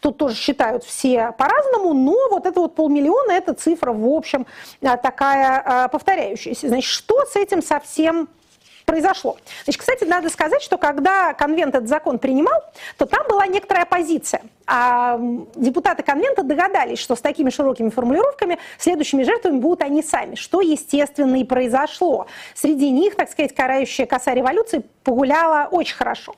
[0.00, 4.46] Тут тоже считают все по-разному, но вот это вот полмиллиона, это цифра, в общем,
[4.82, 6.68] а, такая а, повторяющаяся.
[6.68, 8.28] Значит, что с этим совсем
[8.86, 9.36] произошло.
[9.64, 12.62] Значит, кстати, надо сказать, что когда конвент этот закон принимал,
[12.96, 14.42] то там была некоторая оппозиция.
[14.66, 15.20] А
[15.56, 21.36] депутаты конвента догадались, что с такими широкими формулировками следующими жертвами будут они сами, что, естественно,
[21.36, 22.28] и произошло.
[22.54, 26.34] Среди них, так сказать, карающая коса революции погуляла очень хорошо.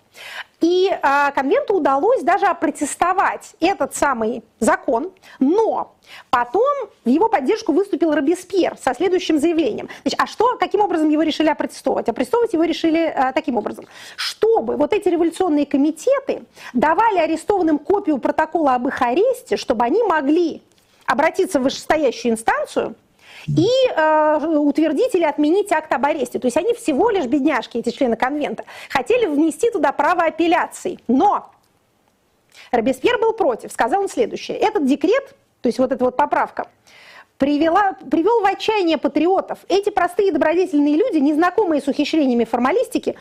[0.61, 5.95] И э, конвенту удалось даже опротестовать этот самый закон, но
[6.29, 9.89] потом в его поддержку выступил Робеспьер со следующим заявлением.
[10.03, 12.11] Значит, а что, каким образом его решили опротестовать?
[12.11, 16.43] Опротестовать его решили э, таким образом, чтобы вот эти революционные комитеты
[16.75, 20.62] давали арестованным копию протокола об их аресте, чтобы они могли
[21.07, 22.97] обратиться в вышестоящую инстанцию
[23.57, 26.38] и э, утвердить или отменить акт об аресте.
[26.38, 30.99] То есть они всего лишь, бедняжки, эти члены конвента, хотели внести туда право апелляции.
[31.09, 31.51] Но
[32.70, 33.72] Робеспьер был против.
[33.72, 34.57] Сказал он следующее.
[34.59, 36.68] Этот декрет, то есть вот эта вот поправка,
[37.38, 39.61] привела, привел в отчаяние патриотов.
[39.68, 43.16] Эти простые добродетельные люди, незнакомые с ухищрениями формалистики,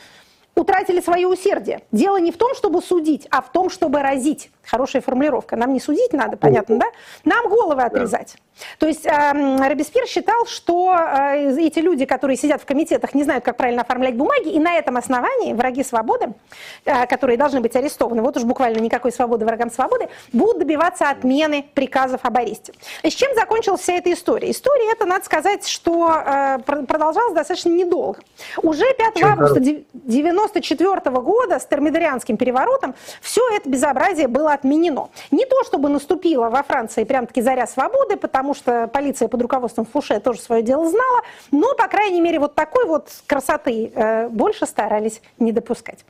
[0.55, 1.81] утратили свое усердие.
[1.91, 4.49] Дело не в том, чтобы судить, а в том, чтобы разить.
[4.69, 5.55] Хорошая формулировка.
[5.55, 6.85] Нам не судить надо, понятно, да?
[7.23, 8.35] Нам головы отрезать.
[8.35, 8.41] Да.
[8.79, 13.45] То есть э, Робеспьер считал, что э, эти люди, которые сидят в комитетах, не знают,
[13.45, 16.33] как правильно оформлять бумаги, и на этом основании враги свободы,
[16.85, 21.65] э, которые должны быть арестованы, вот уж буквально никакой свободы врагам свободы, будут добиваться отмены
[21.73, 22.73] приказов об аресте.
[23.03, 24.51] И с чем закончилась вся эта история?
[24.51, 28.19] История эта, надо сказать, что э, продолжалась достаточно недолго.
[28.61, 35.09] Уже 5 чем августа 1994 года с термидорианским переворотом все это безобразие было отменено.
[35.31, 40.19] Не то, чтобы наступила во Франции прям-таки заря свободы, потому что полиция под руководством Фуше
[40.19, 45.21] тоже свое дело знала, но, по крайней мере, вот такой вот красоты э, больше старались
[45.39, 46.05] не допускать.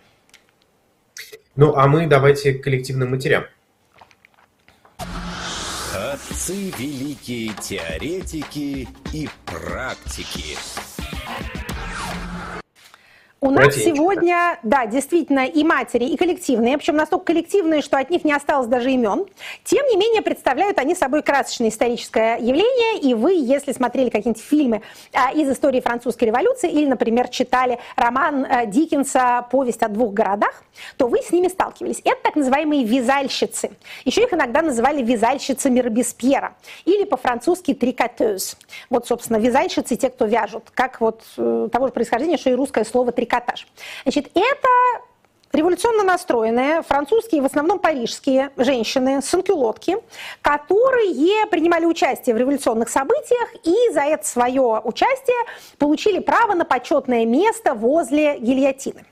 [1.56, 3.46] Ну, а мы давайте к коллективным матерям.
[6.14, 10.56] Отцы великие теоретики и практики.
[13.40, 18.26] У нас сегодня, да, действительно, и матери, и коллективные, причем настолько коллективные, что от них
[18.26, 19.28] не осталось даже имен.
[19.64, 24.82] Тем не менее, представляют они собой красочное историческое явление, и вы, если смотрели какие-нибудь фильмы
[25.14, 30.64] а, из истории французской революции, или, например, читали роман а, Диккенса «Повесть о двух городах»,
[30.98, 32.02] то вы с ними сталкивались.
[32.04, 33.70] Это так называемые вязальщицы.
[34.04, 38.58] Еще их иногда называли вязальщицами Робеспьера, или по-французски трикотеуз.
[38.90, 42.84] Вот, собственно, вязальщицы, те, кто вяжут, как вот э, того же происхождения, что и русское
[42.84, 43.68] слово трикотеуз трикотаж.
[44.04, 44.68] Значит, это
[45.54, 49.98] революционно настроенные, французские, в основном парижские женщины, санкюлотки,
[50.42, 55.38] которые принимали участие в революционных событиях и за это свое участие
[55.78, 59.06] получили право на почетное место возле гильотины.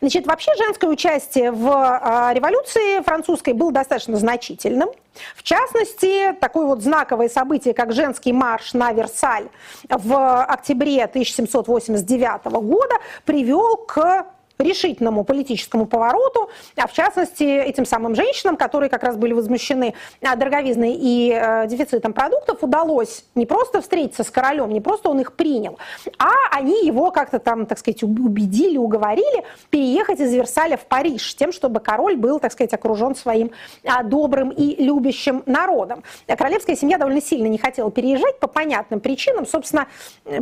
[0.00, 4.90] Значит, вообще женское участие в а, революции французской было достаточно значительным.
[5.34, 9.48] В частности, такое вот знаковое событие, как женский марш на Версаль
[9.88, 14.26] в октябре 1789 года, привел к
[14.58, 20.36] решительному политическому повороту, а в частности этим самым женщинам, которые как раз были возмущены а,
[20.36, 25.34] дороговизной и э, дефицитом продуктов, удалось не просто встретиться с королем, не просто он их
[25.34, 25.78] принял,
[26.18, 31.52] а они его как-то там, так сказать, убедили, уговорили переехать из Версаля в Париж, тем,
[31.52, 33.50] чтобы король был, так сказать, окружен своим
[33.84, 36.02] а, добрым и любящим народом.
[36.26, 39.46] Королевская семья довольно сильно не хотела переезжать по понятным причинам.
[39.46, 39.86] Собственно,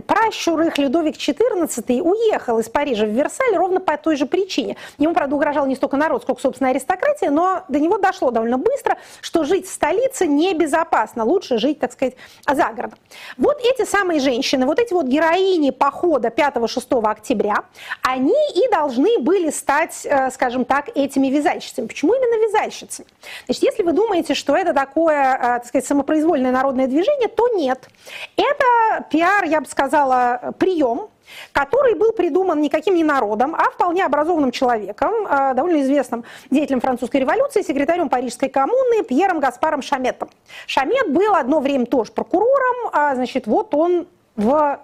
[0.07, 4.77] пращур их Людовик XIV уехал из Парижа в Версаль ровно по той же причине.
[4.99, 8.99] Ему, правда, угрожал не столько народ, сколько, собственно, аристократия, но до него дошло довольно быстро,
[9.23, 11.25] что жить в столице небезопасно.
[11.25, 12.15] Лучше жить, так сказать,
[12.47, 12.99] за городом.
[13.39, 17.65] Вот эти самые женщины, вот эти вот героини похода 5-6 октября,
[18.03, 21.87] они и должны были стать, э, скажем так, этими вязальщицами.
[21.87, 23.09] Почему именно вязальщицами?
[23.47, 27.89] Значит, если вы думаете, что это такое, э, так сказать, самопроизвольное народное движение, то нет.
[28.37, 31.09] Это пиар, я бы сказала, прием,
[31.53, 37.19] который был придуман никаким не народом, а вполне образованным человеком, э, довольно известным деятелем французской
[37.19, 40.31] революции, секретарем Парижской коммуны Пьером Гаспаром Шаметом.
[40.67, 44.07] Шамет был одно время тоже прокурором, а, значит, вот он
[44.37, 44.81] в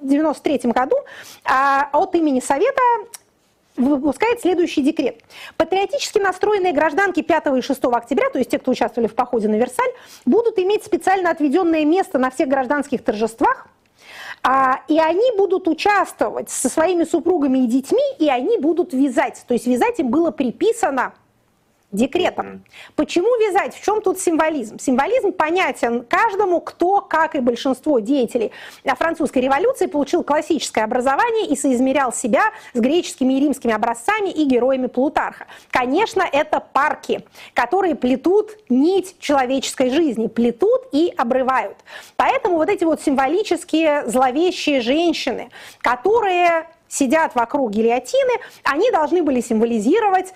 [0.00, 0.96] 1993 году
[1.44, 2.80] а, от имени Совета
[3.76, 5.22] выпускает следующий декрет.
[5.56, 9.56] Патриотически настроенные гражданки 5 и 6 октября, то есть те, кто участвовали в походе на
[9.56, 9.90] Версаль,
[10.24, 13.68] будут иметь специально отведенное место на всех гражданских торжествах,
[14.48, 19.42] а, и они будут участвовать со своими супругами и детьми, и они будут вязать.
[19.48, 21.14] То есть вязать им было приписано
[21.96, 22.62] декретом.
[22.94, 23.74] Почему вязать?
[23.74, 24.78] В чем тут символизм?
[24.78, 28.52] Символизм понятен каждому, кто, как и большинство деятелей
[28.84, 34.86] французской революции, получил классическое образование и соизмерял себя с греческими и римскими образцами и героями
[34.86, 35.46] Плутарха.
[35.70, 37.24] Конечно, это парки,
[37.54, 41.78] которые плетут нить человеческой жизни, плетут и обрывают.
[42.16, 48.32] Поэтому вот эти вот символические зловещие женщины, которые сидят вокруг гильотины,
[48.62, 50.32] они должны были символизировать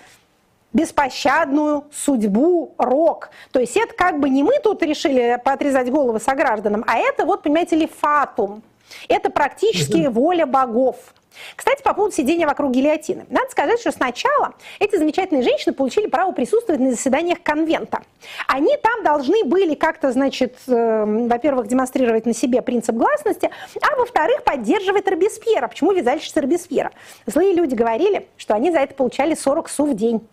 [0.73, 3.29] беспощадную судьбу рок.
[3.51, 7.43] То есть это как бы не мы тут решили поотрезать головы согражданам, а это вот,
[7.43, 8.63] понимаете ли, фатум.
[9.07, 10.97] Это практически воля богов.
[11.55, 13.25] Кстати, по поводу сидения вокруг гильотины.
[13.29, 18.01] Надо сказать, что сначала эти замечательные женщины получили право присутствовать на заседаниях конвента.
[18.47, 23.49] Они там должны были как-то, значит, э, во-первых, демонстрировать на себе принцип гласности,
[23.81, 25.67] а во-вторых, поддерживать Робеспьера.
[25.67, 26.91] Почему вязальщица Робеспьера?
[27.25, 30.27] Злые люди говорили, что они за это получали 40 су в день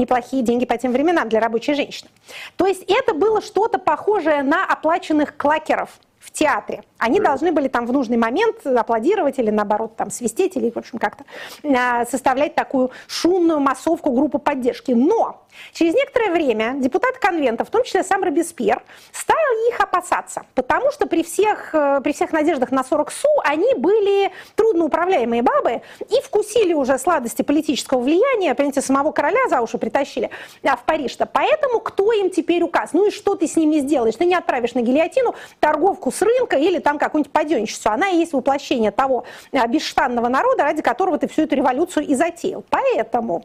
[0.00, 2.10] неплохие деньги по тем временам для рабочей женщины.
[2.56, 5.90] То есть это было что-то похожее на оплаченных клакеров
[6.32, 6.82] в театре.
[6.98, 10.98] Они должны были там в нужный момент аплодировать или наоборот там свистеть или в общем
[10.98, 11.24] как-то
[11.64, 14.92] а, составлять такую шумную массовку группы поддержки.
[14.92, 19.36] Но через некоторое время депутат конвента, в том числе сам Робеспьер, стал
[19.68, 24.30] их опасаться, потому что при всех, э, при всех надеждах на 40 су они были
[24.54, 30.30] трудноуправляемые бабы и вкусили уже сладости политического влияния, понимаете, самого короля за уши притащили
[30.62, 31.26] а, в Париж-то.
[31.26, 32.92] Поэтому кто им теперь указ?
[32.92, 34.16] Ну и что ты с ними сделаешь?
[34.16, 37.92] Ты не отправишь на гильотину торговку с рынка или там какое-нибудь паденчество.
[37.92, 42.14] Она и есть воплощение того а, бесштанного народа, ради которого ты всю эту революцию и
[42.14, 42.64] затеял.
[42.70, 43.44] Поэтому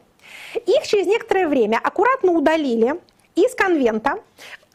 [0.65, 2.99] их через некоторое время аккуратно удалили
[3.35, 4.19] из конвента,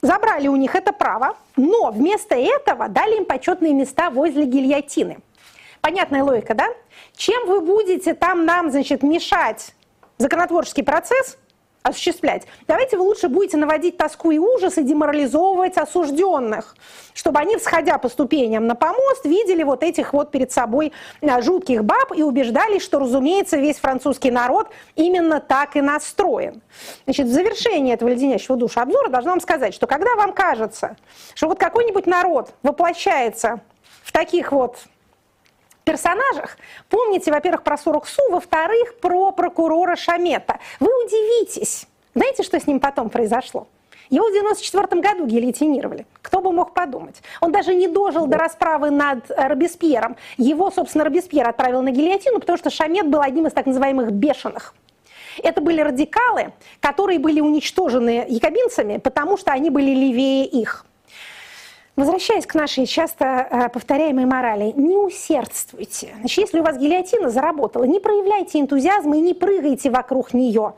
[0.02, 5.18] забрали у них это право, но вместо этого дали им почетные места возле гильотины.
[5.80, 6.66] Понятная логика, да?
[7.16, 9.74] Чем вы будете там нам, значит, мешать
[10.18, 11.38] законотворческий процесс–
[11.82, 12.46] осуществлять.
[12.66, 16.76] Давайте вы лучше будете наводить тоску и ужас и деморализовывать осужденных,
[17.14, 21.84] чтобы они, всходя по ступеням на помост, видели вот этих вот перед собой а, жутких
[21.84, 26.60] баб и убеждались, что, разумеется, весь французский народ именно так и настроен.
[27.04, 30.96] Значит, в завершении этого леденящего душу обзора должна вам сказать, что когда вам кажется,
[31.34, 33.60] что вот какой-нибудь народ воплощается
[34.02, 34.76] в таких вот
[35.84, 36.56] персонажах.
[36.88, 40.58] Помните, во-первых, про 40 Су, во-вторых, про прокурора Шамета.
[40.78, 41.86] Вы удивитесь.
[42.14, 43.66] Знаете, что с ним потом произошло?
[44.10, 46.04] Его в 94 году гильотинировали.
[46.20, 47.22] Кто бы мог подумать?
[47.40, 50.16] Он даже не дожил до расправы над Робеспьером.
[50.36, 54.74] Его, собственно, Робеспьер отправил на гильотину, потому что Шамет был одним из так называемых бешеных.
[55.42, 60.84] Это были радикалы, которые были уничтожены якобинцами, потому что они были левее их.
[61.96, 66.14] Возвращаясь к нашей часто э, повторяемой морали, не усердствуйте.
[66.20, 70.74] Значит, если у вас гильотина заработала, не проявляйте энтузиазма и не прыгайте вокруг нее.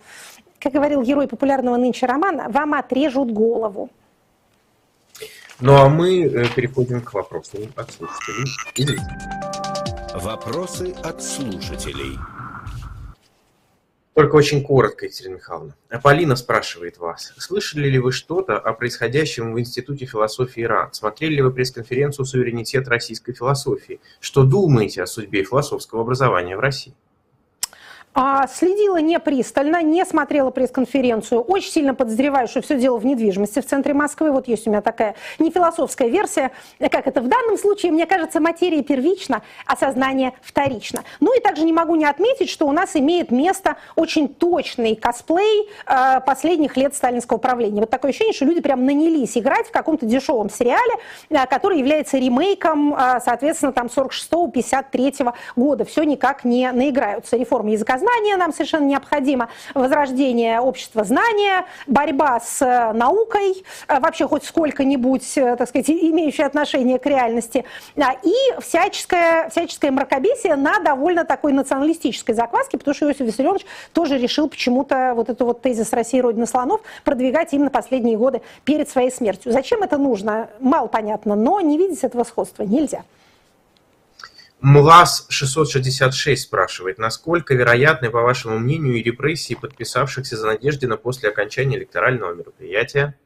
[0.59, 3.91] Как говорил герой популярного нынче романа, вам отрежут голову.
[5.61, 8.99] Ну а мы э, переходим к вопросам от слушателей.
[10.15, 12.19] Вопросы от слушателей.
[14.15, 15.75] Только очень коротко, Екатерина Михайловна.
[16.03, 20.93] Полина спрашивает вас, слышали ли вы что-то о происходящем в Институте философии ИРАН?
[20.93, 24.01] Смотрели ли вы пресс-конференцию «Суверенитет российской философии»?
[24.21, 26.95] Что думаете о судьбе философского образования в России?
[28.15, 31.41] А, следила не пристально, не смотрела пресс-конференцию.
[31.41, 34.33] Очень сильно подозреваю, что все дело в недвижимости в центре Москвы.
[34.33, 37.91] Вот есть у меня такая не философская версия, как это в данном случае.
[37.91, 41.05] Мне кажется, материя первична, а сознание вторично.
[41.21, 45.71] Ну и также не могу не отметить, что у нас имеет место очень точный косплей
[45.87, 47.81] э, последних лет сталинского правления.
[47.81, 50.97] Вот такое ощущение, что люди прям нанялись играть в каком-то дешевом сериале,
[51.31, 55.87] э, который является ремейком, э, соответственно, там 46-53 года.
[55.87, 57.39] Все никак не наиграются.
[57.39, 64.26] Реформа языка знания нам совершенно необходимо, возрождение общества знания, борьба с э, наукой, э, вообще
[64.28, 67.64] хоть сколько-нибудь, э, так сказать, имеющее отношение к реальности,
[67.96, 74.18] а, и всяческое, всяческое мракобесие на довольно такой националистической закваске, потому что Иосиф Виссарионович тоже
[74.18, 79.11] решил почему-то вот эту вот тезис России Родина слонов продвигать именно последние годы перед своей
[79.11, 79.53] смертью.
[79.53, 80.48] Зачем это нужно?
[80.61, 83.05] Мало понятно, но не видеть этого сходства нельзя.
[84.63, 92.33] МЛАС 666 спрашивает, насколько вероятны, по вашему мнению, репрессии подписавшихся за Надеждина после окончания электорального
[92.33, 93.17] мероприятия?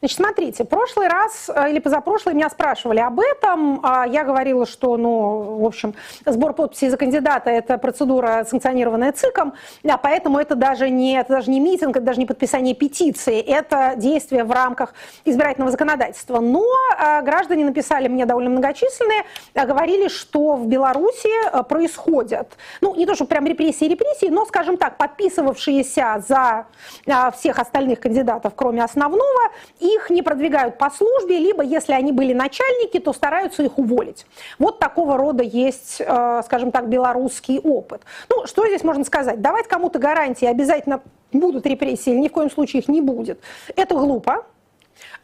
[0.00, 3.80] Значит, смотрите, прошлый раз э, или позапрошлый меня спрашивали об этом.
[3.82, 5.94] А я говорила, что, ну, в общем,
[6.24, 9.52] сбор подписей за кандидата– это процедура, санкционированная ЦИКом,
[9.86, 13.92] а поэтому это даже не, это даже не митинг, это даже не подписание петиции, это
[13.94, 14.94] действие в рамках
[15.26, 16.40] избирательного законодательства.
[16.40, 16.64] Но
[16.96, 19.24] а, граждане написали мне довольно многочисленные,
[19.54, 21.28] а, говорили, что в Беларуси
[21.68, 26.66] происходят, ну, не то, что прям репрессии репрессии, но, скажем так, подписывавшиеся за
[27.32, 32.32] всех остальных кандидатов, кроме основного, и их не продвигают по службе, либо если они были
[32.32, 34.26] начальники, то стараются их уволить.
[34.58, 38.02] Вот такого рода есть, э, скажем так, белорусский опыт.
[38.28, 39.40] Ну, что здесь можно сказать?
[39.40, 43.40] Давать кому-то гарантии, обязательно будут репрессии ни в коем случае их не будет.
[43.76, 44.44] Это глупо,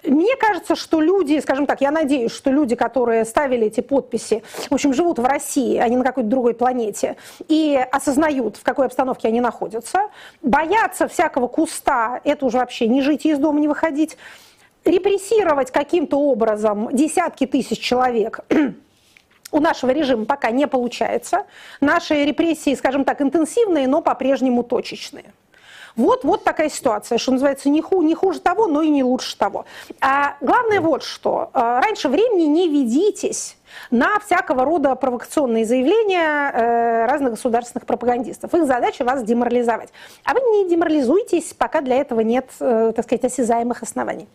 [0.04, 4.74] мне кажется, что люди, скажем так, я надеюсь, что люди, которые ставили эти подписи, в
[4.74, 7.16] общем, живут в России, а не на какой-то другой планете,
[7.48, 10.08] и осознают, в какой обстановке они находятся,
[10.42, 14.16] боятся всякого куста, это уже вообще не жить и из дома не выходить,
[14.86, 18.40] репрессировать каким-то образом десятки тысяч человек
[19.52, 21.46] у нашего режима пока не получается.
[21.80, 25.32] Наши репрессии, скажем так, интенсивные, но по-прежнему точечные.
[25.96, 29.36] Вот, вот такая ситуация, что называется, не, ху, не хуже того, но и не лучше
[29.38, 29.64] того.
[30.00, 31.48] А главное вот что.
[31.54, 33.56] А, раньше времени не ведитесь
[33.90, 38.54] на всякого рода провокационные заявления э, разных государственных пропагандистов.
[38.54, 39.90] Их задача вас деморализовать.
[40.24, 44.28] А вы не деморализуйтесь, пока для этого нет, э, так сказать, осязаемых оснований.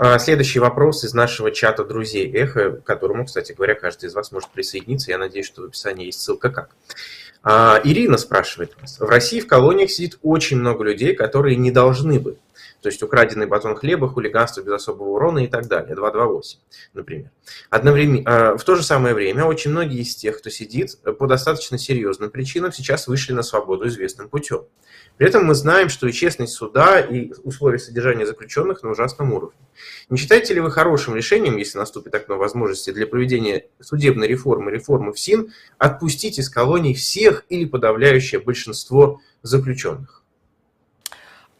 [0.00, 4.30] А, следующий вопрос из нашего чата друзей Эхо, к которому, кстати говоря, каждый из вас
[4.30, 5.10] может присоединиться.
[5.10, 6.70] Я надеюсь, что в описании есть ссылка как.
[7.42, 9.00] А, Ирина спрашивает вас.
[9.00, 12.36] В России в колониях сидит очень много людей, которые не должны бы.
[12.82, 15.96] То есть украденный батон хлеба, хулиганство без особого урона и так далее.
[15.96, 16.60] 228,
[16.94, 17.30] например.
[17.70, 21.78] Одновременно, а, в то же самое время очень многие из тех, кто сидит по достаточно
[21.78, 24.64] серьезным причинам, сейчас вышли на свободу известным путем.
[25.16, 29.58] При этом мы знаем, что и честность суда, и условия содержания заключенных на ужасном уровне.
[30.08, 35.12] Не считаете ли вы хорошим решением, если наступит окно возможности для проведения судебной реформы, реформы
[35.12, 40.17] в СИН, отпустить из колоний всех или подавляющее большинство заключенных?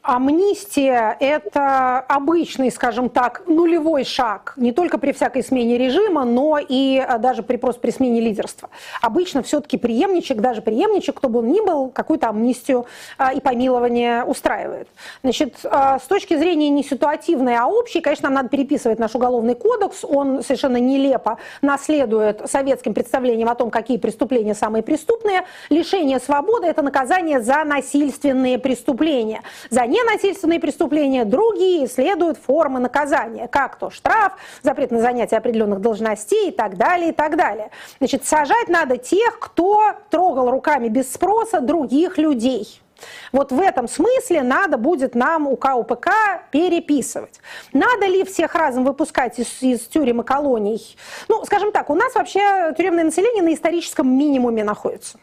[0.09, 6.97] Амнистия– это обычный, скажем так, нулевой шаг, не только при всякой смене режима, но и
[6.97, 8.71] а, даже при, просто при смене лидерства.
[9.03, 12.87] Обычно все-таки преемничек, даже преемничек, кто бы он ни был, какую-то амнистию
[13.19, 14.89] а, и помилование устраивает.
[15.23, 19.57] Значит, а, с точки зрения не ситуативной, а общей, конечно, нам надо переписывать наш уголовный
[19.57, 20.07] кодекс.
[20.07, 25.45] Он совершенно нелепо наследует советским представлениям о том, какие преступления самые преступные.
[25.69, 33.79] Лишение свободы– это наказание за насильственные преступления, за ненасильственные преступления, другие следуют формы наказания, как
[33.79, 37.71] то штраф, запрет на занятие определенных должностей и так далее, и так далее.
[37.99, 42.81] Значит, сажать надо тех, кто трогал руками без спроса других людей.
[43.33, 46.09] Вот в этом смысле надо будет нам УК УПК
[46.51, 47.41] переписывать.
[47.73, 50.97] Надо ли всех разом выпускать из, из тюрем и колоний?
[51.29, 55.19] Ну, скажем так, у нас вообще тюремное население на историческом минимуме находится.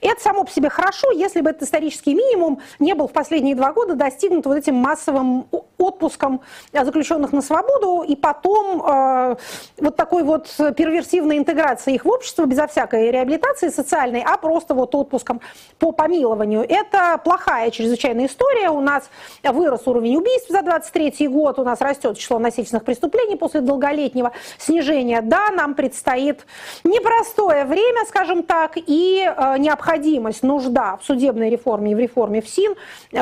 [0.00, 3.72] Это само по себе хорошо, если бы этот исторический минимум не был в последние два
[3.72, 5.48] года достигнут вот этим массовым
[5.78, 6.40] отпуском
[6.72, 9.36] заключенных на свободу и потом э,
[9.78, 14.94] вот такой вот перверсивной интеграцией их в общество безо всякой реабилитации социальной, а просто вот
[14.94, 15.40] отпуском
[15.78, 16.64] по помилованию.
[16.68, 18.70] Это плохая чрезвычайная история.
[18.70, 19.08] У нас
[19.42, 25.20] вырос уровень убийств за 23 год, у нас растет число насильственных преступлений после долголетнего снижения.
[25.22, 26.46] Да, нам предстоит
[26.84, 32.40] непростое время, скажем так, и э, необходимо необходимость, нужда в судебной реформе и в реформе
[32.40, 32.74] в СИН,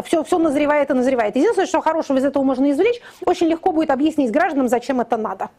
[0.04, 1.36] все, все назревает и назревает.
[1.36, 5.50] Единственное, что хорошего из этого можно извлечь, очень легко будет объяснить гражданам, зачем это надо.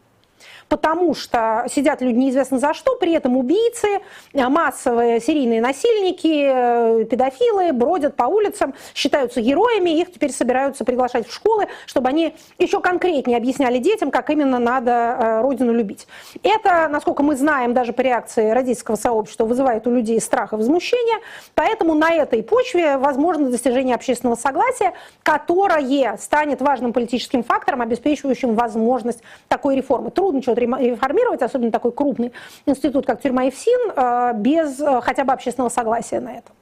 [0.68, 4.00] Потому что сидят люди неизвестно за что, при этом убийцы,
[4.32, 11.68] массовые серийные насильники, педофилы бродят по улицам, считаются героями, их теперь собираются приглашать в школы,
[11.86, 16.06] чтобы они еще конкретнее объясняли детям, как именно надо родину любить.
[16.42, 21.18] Это, насколько мы знаем, даже по реакции родительского сообщества, вызывает у людей страх и возмущение,
[21.54, 24.92] поэтому на этой почве возможно достижение общественного согласия,
[25.22, 30.10] которое станет важным политическим фактором, обеспечивающим возможность такой реформы.
[30.10, 32.32] Трудно что-то реформировать, особенно такой крупный
[32.66, 36.52] институт, как тюрьма ИФСИН, э, без э, хотя бы общественного согласия на это.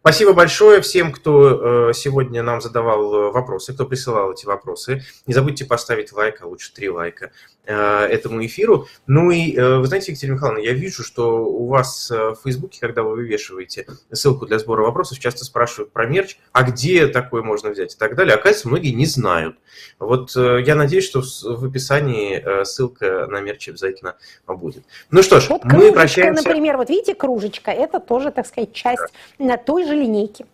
[0.00, 5.02] Спасибо большое всем, кто э, сегодня нам задавал вопросы, кто присылал эти вопросы.
[5.26, 7.32] Не забудьте поставить лайк, а лучше три лайка
[7.64, 8.86] этому эфиру.
[9.06, 12.80] Ну и, э, вы знаете, Екатерина Михайловна, я вижу, что у вас э, в Фейсбуке,
[12.80, 17.70] когда вы вывешиваете ссылку для сбора вопросов, часто спрашивают про мерч, а где такое можно
[17.70, 18.34] взять и так далее.
[18.34, 19.56] Оказывается, многие не знают.
[19.98, 24.84] Вот я надеюсь, что в описании ссылка на мерч обязательно будет.
[25.10, 26.42] Ну что ж, вот мы кружечка, прощаемся.
[26.42, 29.56] например, вот видите, кружечка, это тоже, так сказать, часть да.
[29.56, 30.46] той же линейки.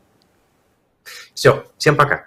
[1.34, 2.26] Все, всем пока.